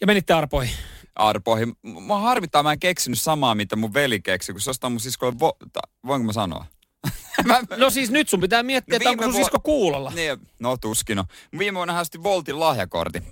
[0.00, 0.74] Ja menitte arpoihin.
[1.14, 1.76] Arpoihin.
[1.82, 5.34] Mua harmittaa, mä en keksinyt samaa, mitä mun veli keksi, kun se ostaa mun siskolle,
[5.34, 6.66] vo- ta- voinko mä sanoa?
[7.46, 10.10] mä, No siis nyt sun pitää miettiä, No että onko sun vuo- sisko kuulolla.
[10.14, 11.24] niin, no tuskin on.
[11.58, 13.22] Viime vuonna hän osti Voltin lahjakortin.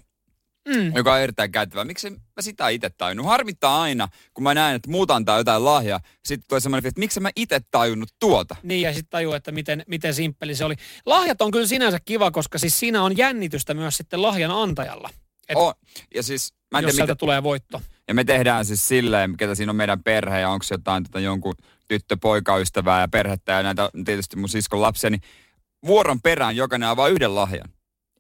[0.69, 0.93] Mm.
[0.97, 1.85] joka on erittäin käyttävä.
[1.85, 3.27] Miksi mä sitä itse tajunnut?
[3.27, 6.01] Harmittaa aina, kun mä näen, että muut antaa jotain lahjaa.
[6.25, 8.57] Sitten tulee semmoinen, että miksi mä itse tajunnut tuota.
[8.63, 10.75] Niin, ja sitten tajuu, että miten, miten simppeli se oli.
[11.07, 15.11] Lahjat on kyllä sinänsä kiva, koska siis siinä on jännitystä myös sitten lahjan antajalla.
[15.49, 15.75] Et Oh,
[16.15, 17.83] ja siis, mä en jos tiedä, sieltä mitä, tulee voitto.
[18.09, 21.55] ja me tehdään siis silleen, ketä siinä on meidän perhe ja onko jotain tota jonkun
[21.89, 25.21] tyttö, poikaystävää ja perhettä ja näitä tietysti mun siskon lapsia, niin
[25.87, 27.69] vuoron perään jokainen avaa yhden lahjan.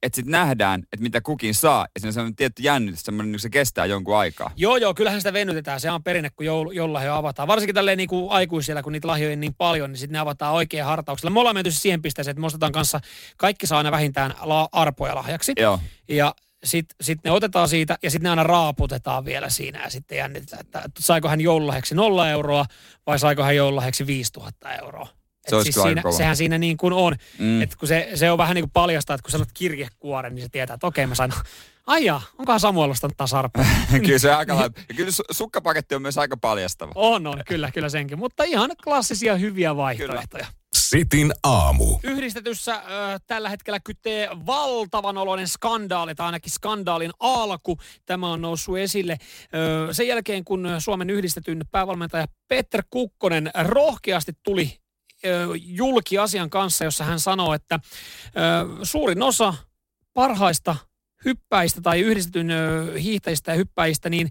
[0.03, 1.86] Että sitten nähdään, että mitä kukin saa.
[1.94, 4.50] Ja siinä on semmoinen tietty jännitys, semmoinen, niin se kestää jonkun aikaa.
[4.57, 5.80] Joo, joo, kyllähän sitä venytetään.
[5.80, 7.48] Se on perinne, kun joul, joululahjoja avataan.
[7.48, 10.84] Varsinkin tälleen niin kuin aikuisilla, kun niitä lahjoja niin paljon, niin sitten ne avataan oikein
[10.84, 11.30] hartauksella.
[11.30, 13.00] Me ollaan menty siis siihen pisteeseen, että me ostetaan kanssa,
[13.36, 15.53] kaikki saa aina vähintään la, arpoja lahjaksi.
[15.57, 15.80] Joo.
[16.09, 16.34] Ja
[16.64, 20.61] sitten sit ne otetaan siitä ja sitten ne aina raaputetaan vielä siinä ja sitten jännitetään,
[20.61, 22.64] että saiko hän joululahjaksi nolla euroa
[23.07, 25.09] vai saiko hän joululahjaksi 5000 euroa.
[25.51, 26.16] Se siis kyllä siinä, kova.
[26.16, 27.62] sehän siinä niin kuin on, Mm.
[27.62, 30.49] että kun se, se on vähän niin kuin paljastaa, että kun sanot kirjekuoren, niin se
[30.49, 31.32] tietää, että okei mä sain,
[31.86, 33.32] ai jaa, onkohan Samuel ostanut taas
[34.07, 34.74] kyllä se aika lailla.
[34.97, 36.93] Kyllä su- sukkapaketti on myös aika paljastava.
[36.95, 38.18] On, on, kyllä, kyllä senkin.
[38.18, 40.47] Mutta ihan klassisia hyviä vaihtoehtoja.
[40.74, 41.99] Sitin aamu.
[42.03, 42.80] Yhdistetyssä ö,
[43.26, 47.78] tällä hetkellä kytee valtavan oloinen skandaali, tai ainakin skandaalin alku.
[48.07, 49.18] Tämä on noussut esille
[49.88, 54.78] ö, sen jälkeen, kun Suomen yhdistetyn päävalmentaja Peter Kukkonen rohkeasti tuli
[55.55, 57.81] julki asian kanssa, jossa hän sanoo, että
[58.83, 59.55] suurin osa
[60.14, 60.77] parhaista
[61.25, 62.49] hyppäistä tai yhdistetyn
[63.03, 64.31] hiihtäjistä ja hyppäjistä, niin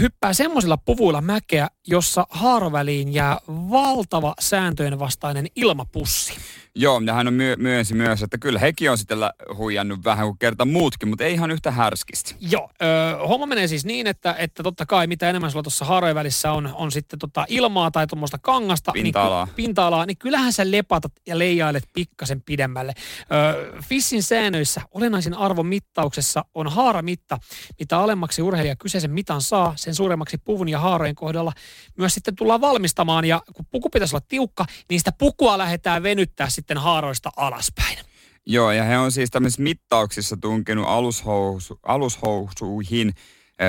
[0.00, 6.32] hyppää semmoisilla puvuilla mäkeä, jossa haaroväliin jää valtava sääntöjen vastainen ilmapussi.
[6.76, 9.18] Joo, ja hän on myö- myönsi myös, että kyllä hekin on sitten
[9.56, 12.34] huijannut vähän kuin kerta muutkin, mutta ei ihan yhtä härskisti.
[12.40, 16.14] Joo, ö, homma menee siis niin, että, että totta kai mitä enemmän sulla tuossa haarojen
[16.14, 19.44] välissä on, on sitten tota ilmaa tai tuommoista kangasta, Pinta-alaa.
[19.44, 22.92] Niin, pinta-alaa, niin kyllähän sä lepatat ja leijailet pikkasen pidemmälle.
[23.20, 27.38] Ö, Fissin säännöissä olennaisin arvon mittauksessa on haaramitta.
[27.78, 31.52] Mitä alemmaksi urheilija kyseisen mitan saa, sen suuremmaksi puvun ja haarojen kohdalla
[31.98, 33.24] myös sitten tullaan valmistamaan.
[33.24, 37.98] Ja kun puku pitäisi olla tiukka, niin sitä pukua lähdetään venyttää sitten haaroista alaspäin.
[38.46, 43.12] Joo, ja he on siis tämmöisissä mittauksissa tunkenut alushousu, alushousuihin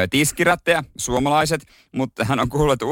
[0.10, 2.86] tiskirättejä, suomalaiset, mutta hän on kuullut, että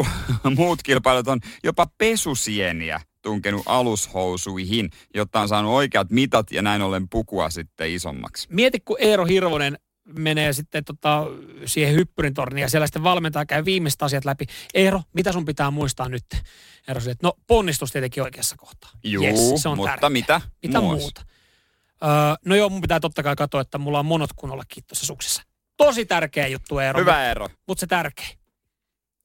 [0.58, 7.10] muut kilpailut on jopa pesusieniä tunkenut alushousuihin, jotta on saanut oikeat mitat ja näin ollen
[7.10, 8.47] pukua sitten isommaksi.
[8.52, 9.78] mieti, kun Eero Hirvonen
[10.18, 11.24] menee sitten tota,
[11.66, 14.45] siihen hyppyrin torniin ja siellä sitten valmentaja käy viimeiset asiat läpi.
[14.74, 16.26] Eero, mitä sun pitää muistaa nyt?
[16.88, 18.89] Eero sille, että no ponnistus tietenkin oikeassa kohtaa.
[19.03, 20.09] Juu, Yes, se on mutta tärkeä.
[20.09, 20.41] mitä?
[20.64, 20.99] Mitä muus?
[21.01, 21.22] muuta?
[22.03, 22.09] Öö,
[22.45, 25.43] no joo, mun pitää totta kai katsoa, että mulla on monot kunnolla tuossa suksissa.
[25.78, 26.99] Tosi tärkeä juttu, Eero.
[26.99, 27.49] Hyvä ero.
[27.68, 28.38] Mutta se tärkein.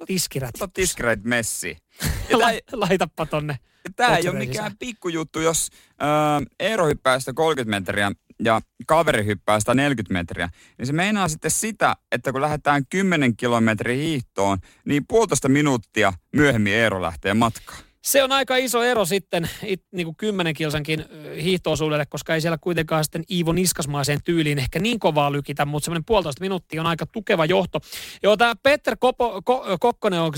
[0.07, 0.51] Tiskirät.
[0.55, 1.76] Ota tiskireit messi.
[2.32, 3.59] La- laitappa tonne.
[3.97, 5.68] Tämä ei ole mikään pikkujuttu, jos
[6.03, 8.12] äh, Eero hyppää sitä 30 metriä
[8.45, 13.37] ja kaveri hyppää sitä 40 metriä, niin se meinaa sitten sitä, että kun lähdetään 10
[13.37, 17.87] kilometrin hiihtoon, niin puolitoista minuuttia myöhemmin Eero lähtee matkaan.
[18.07, 21.05] Se on aika iso ero sitten it, niin kuin 10 kilsankin
[21.43, 26.05] hiihtoosuudelle, koska ei siellä kuitenkaan sitten Iivo Niskasmaiseen tyyliin ehkä niin kovaa lykitä, mutta semmoinen
[26.05, 27.80] puolitoista minuuttia on aika tukeva johto.
[28.22, 30.32] Joo, tämä Petter Kopo, Ko, Kokkonen on,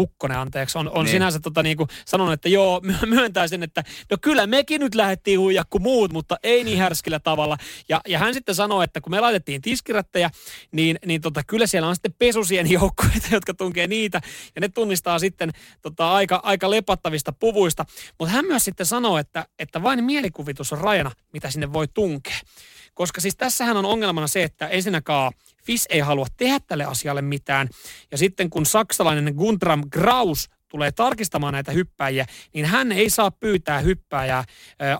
[0.00, 1.12] Kukkonen anteeksi, on, on Niin.
[1.12, 4.94] sinänsä tota, niin kuin sanonut, että joo, my- myöntää sen, että no kyllä mekin nyt
[4.94, 7.56] lähdettiin huijaa kuin muut, mutta ei niin härskillä tavalla.
[7.88, 10.30] Ja, ja hän sitten sanoi, että kun me laitettiin tiskirättejä,
[10.72, 14.20] niin, niin tota, kyllä siellä on sitten pesusien joukkueita, jotka tunkee niitä,
[14.54, 15.50] ja ne tunnistaa sitten
[15.82, 17.84] tota, aika, aika lepattavista puvuista.
[18.18, 22.36] Mutta hän myös sitten sanoo, että, että vain mielikuvitus on rajana, mitä sinne voi tunkea.
[22.94, 25.32] Koska siis tässähän on ongelmana se, että ensinnäkään
[25.64, 27.68] FIS ei halua tehdä tälle asialle mitään.
[28.10, 33.80] Ja sitten kun saksalainen Guntram Graus tulee tarkistamaan näitä hyppäjiä, niin hän ei saa pyytää
[33.80, 34.44] hyppääjää ä,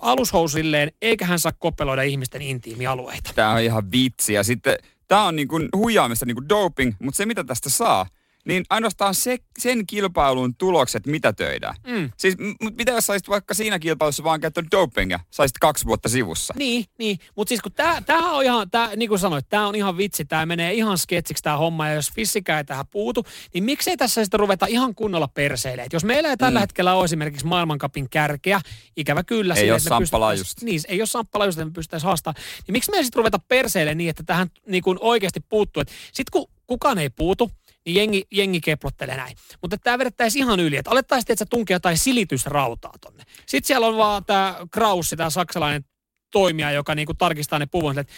[0.01, 3.31] alushousilleen, eikä hän saa kopeloida ihmisten intiimialueita.
[3.35, 4.33] Tämä on ihan vitsi.
[4.33, 4.75] Ja sitten
[5.07, 8.05] tämä on niin kuin huijaamista niin kuin doping, mutta se mitä tästä saa,
[8.45, 11.75] niin ainoastaan se, sen kilpailun tulokset mitätöidään.
[11.87, 12.11] Mm.
[12.17, 16.09] Siis m- mut mitä jos saisit vaikka siinä kilpailussa vaan käyttänyt dopingia, saisit kaksi vuotta
[16.09, 16.53] sivussa?
[16.57, 17.17] Niin, niin.
[17.35, 20.25] mutta siis kun tää, tämähän on ihan, tää, niin kuin sanoit, tämä on ihan vitsi,
[20.25, 23.23] tämä menee ihan sketsiksi tämä homma, ja jos fissikään ei tähän puutu,
[23.53, 25.85] niin miksei tässä sitten ruveta ihan kunnolla perseilemään?
[25.85, 26.61] Et Jos meillä ei tällä Mm.
[26.61, 28.61] hetkellä ole esimerkiksi maailmankapin kärkeä,
[28.97, 29.53] ikävä kyllä.
[29.53, 30.65] Ei sille, ole että me Samppa pystyttäis- Laajusta.
[30.65, 32.43] Niin, ei ole Samppa Laajusta, että me pystyttäisiin haastamaan.
[32.67, 35.83] Niin miksi me ei sitten ruveta perseilemään niin, että tähän niin kuin oikeasti puuttuu?
[36.13, 37.51] Sitten kun kukaan ei puutu,
[37.85, 39.35] niin jengi, jengi keplottelee näin.
[39.61, 43.23] Mutta tämä vedettäisiin ihan yli, että alettaisiin, että se tunkee jotain silitysrautaa tonne.
[43.45, 45.85] Sitten siellä on vaan tämä Kraussi, tämä saksalainen
[46.31, 48.13] toimija, joka niinku tarkistaa ne puvun, että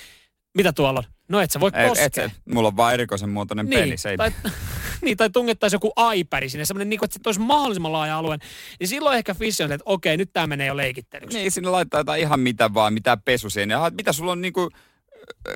[0.57, 1.05] mitä tuolla on?
[1.29, 2.05] No et sä voi Et, koskea.
[2.05, 3.97] et, se, mulla on vaan erikoisen muotoinen niin, peli.
[3.97, 4.31] Se ei, tai,
[5.01, 8.37] niin, tai tungettaisiin joku iPad sinne, semmoinen, niin kuin, että se olisi mahdollisimman laaja alue.
[8.79, 11.37] Niin silloin ehkä Fissi on, että okei, nyt tämä menee jo leikittelyksi.
[11.37, 13.77] Niin, sinne laittaa jotain ihan mitä vaan, mitä pesusieniä.
[13.97, 14.77] Mitä sulla on niinku ö,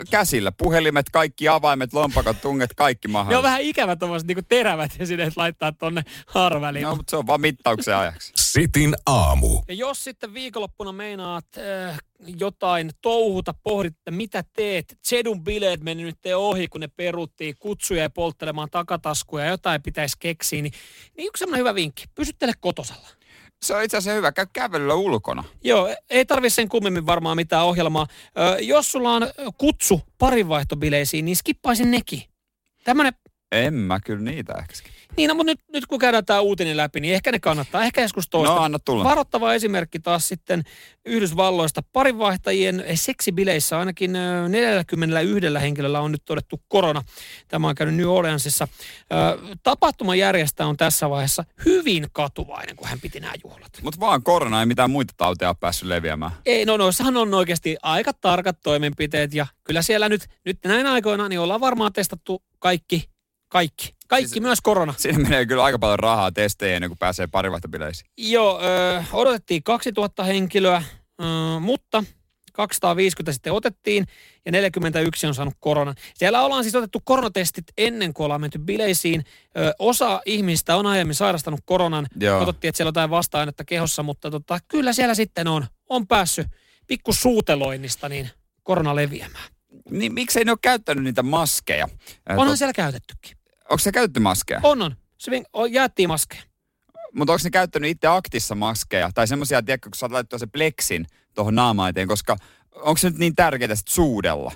[0.10, 0.52] käsillä?
[0.52, 5.24] Puhelimet, kaikki avaimet, lompakot, tunget, kaikki Ne on vähän ikävä tuommoiset niin terävät ja sinne,
[5.24, 6.84] että laittaa tonne haaraväliin.
[6.84, 8.34] No, mutta se on vaan mittauksen ajaksi.
[8.36, 9.62] Sitin aamu.
[9.68, 11.98] Ja jos sitten viikonloppuna meinaat äh,
[12.40, 14.98] jotain touhuta, pohdit, että mitä teet.
[15.08, 19.82] Zedun bileet meni nyt te ohi, kun ne peruttiin kutsuja ja polttelemaan takataskuja ja jotain
[19.82, 20.62] pitäisi keksiä.
[20.62, 20.74] Niin,
[21.18, 22.04] niin yksi semmoinen hyvä vinkki.
[22.16, 23.17] Pysyttele kotosalla.
[23.62, 24.32] Se on itse asiassa hyvä.
[24.32, 25.44] Käy kävelyllä ulkona.
[25.64, 28.08] Joo, ei tarvi sen kummemmin varmaan mitään ohjelmaa.
[28.38, 29.28] Ö, jos sulla on
[29.58, 32.24] kutsu parinvaihtobileisiin, niin skippaisin nekin.
[32.84, 33.14] Tämmönen,
[33.52, 34.90] En mä kyllä niitä ehkä.
[35.18, 37.84] niin no, mutta nyt, nyt kun käydään tämä uutinen läpi, niin ehkä ne kannattaa.
[37.84, 38.56] Ehkä joskus toista.
[38.56, 39.04] No anna tulla.
[39.04, 40.64] Varoittava esimerkki taas sitten
[41.06, 41.84] Yhdysvalloista.
[41.94, 47.04] Parinvaihtajien seksibileissä ainakin ö, 41 henkilöllä on nyt todettu korona.
[47.48, 48.68] Tämä on käynyt New Orleansissa.
[49.14, 53.72] Ö, Tapahtuman järjestäjä on tässä vaiheessa hyvin katuvainen, kun hän piti nämä juhlat.
[53.82, 56.32] Mutta vaan korona, ei mitään muita tauteja ole päässyt leviämään.
[56.46, 61.30] Ei, no noissahan on oikeasti aika tarkat toimenpiteet ja kyllä siellä nyt, nyt näin aikoina
[61.30, 63.10] niin ollaan varmaan testattu kaikki,
[63.50, 64.94] kaikki, kaikki, Siis- myös korona.
[64.98, 68.10] Siinä menee kyllä aika paljon rahaa testeihin ennen kuin pääsee parivaihtobileisiin.
[68.18, 70.84] Joo, ö, odotettiin 2000 henkilöä,
[71.22, 71.26] ö,
[71.60, 72.04] mutta
[72.54, 74.06] 250 sitten otettiin
[74.46, 75.96] ja 41 on saanut koronan.
[76.16, 79.26] Siellä ollaan siis otettu koronatestit ennen kuin ollaan menty bileisiin.
[79.58, 82.08] Ö, osa ihmistä on aiemmin sairastanut koronan.
[82.20, 82.40] Joo.
[82.40, 86.48] Katsottiin, että siellä on jotain vasta-ainetta kehossa, mutta tota, kyllä siellä sitten on, on päässyt
[86.88, 88.30] pikku suuteloinnista niin
[88.64, 89.50] korona leviämään.
[89.90, 91.88] Niin miksei ne ole käyttänyt niitä maskeja?
[92.32, 93.38] Äh, Onhan tot- siellä käytettykin.
[93.70, 94.60] Onko se käytetty maskeja?
[94.64, 94.96] On, on.
[95.54, 96.42] O- jaettiin maskeja.
[97.14, 99.10] Mutta onko ne käyttänyt itse aktissa maskeja?
[99.16, 101.06] Tai semmoisia, tiedätkö, kun sä oot se pleksin
[101.36, 102.38] tuohon naamaan eteen, koska
[102.76, 104.52] onko se nyt niin tärkeää sit suudella?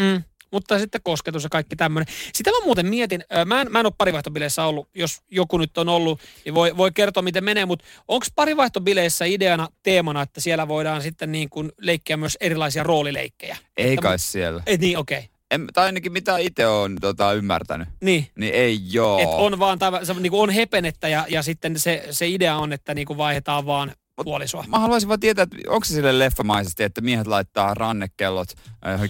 [0.00, 0.22] Mm.
[0.52, 2.14] Mutta sitten kosketus ja kaikki tämmöinen.
[2.32, 5.88] Sitä mä muuten mietin, mä en, mä en ole parivaihtobileissä ollut, jos joku nyt on
[5.88, 11.02] ollut, niin voi, voi kertoa miten menee, mutta onko parivaihtobileissä ideana teemana, että siellä voidaan
[11.02, 13.56] sitten niin kuin leikkiä myös erilaisia roolileikkejä?
[13.76, 14.62] Ei kai siellä.
[14.66, 15.18] Et niin, okei.
[15.18, 15.28] Okay.
[15.50, 17.88] En, tai ainakin mitä itse on tota, ymmärtänyt.
[18.00, 18.26] Niin.
[18.36, 19.18] Niin ei joo.
[19.18, 22.56] Et on vaan tämä, se, niin kuin on hepenettä ja, ja sitten se, se idea
[22.56, 23.92] on, että niin kuin vaihdetaan vaan
[24.24, 24.64] puolisoa.
[24.68, 28.48] Mä haluaisin vaan tietää, että onko se sille leffamaisesti, että miehet laittaa rannekellot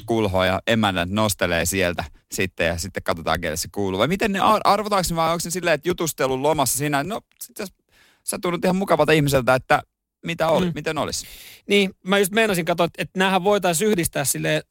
[0.07, 3.99] kulhoon ja emännät nostelee sieltä sitten ja sitten katsotaan, kelle se kuuluu.
[3.99, 7.21] Vai miten ne ar- arvotaanko ne vai onko se silleen, että jutustelun lomassa siinä, no
[7.43, 7.57] sit
[8.25, 9.83] sä tunnut ihan mukavalta ihmiseltä, että
[10.27, 10.73] mitä oli, mm.
[10.75, 11.27] miten olisi.
[11.67, 14.63] Niin, mä just meinasin katsoa, että, että näähän voitaisiin yhdistää sille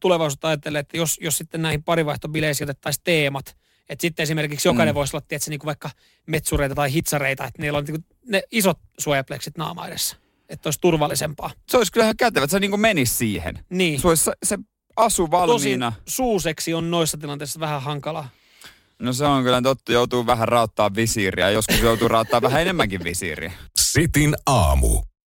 [0.00, 3.56] tulevaisuutta ajatellen, että jos, jos sitten näihin parivaihtobileisiin otettaisiin teemat,
[3.92, 4.96] että sitten esimerkiksi jokainen mm.
[4.96, 5.90] Voisi olla, tietysti, niin kuin vaikka
[6.26, 10.16] metsureita tai hitsareita, että niillä on niin kuin ne isot suojapleksit naama edessä,
[10.48, 11.50] että olisi turvallisempaa.
[11.68, 13.58] Se olisi kyllä ihan kätevä, että se niin kuin menisi siihen.
[13.70, 14.00] Niin.
[14.00, 14.58] Se, olisi, se
[14.96, 15.90] asu valmiina.
[15.90, 18.28] Tosin suuseksi on noissa tilanteissa vähän hankalaa.
[18.98, 21.50] No se on kyllä totta, joutuu vähän rauttaa visiiriä.
[21.50, 23.52] Joskus joutuu rauttaa vähän enemmänkin visiiriä.
[23.80, 25.02] Sitin aamu.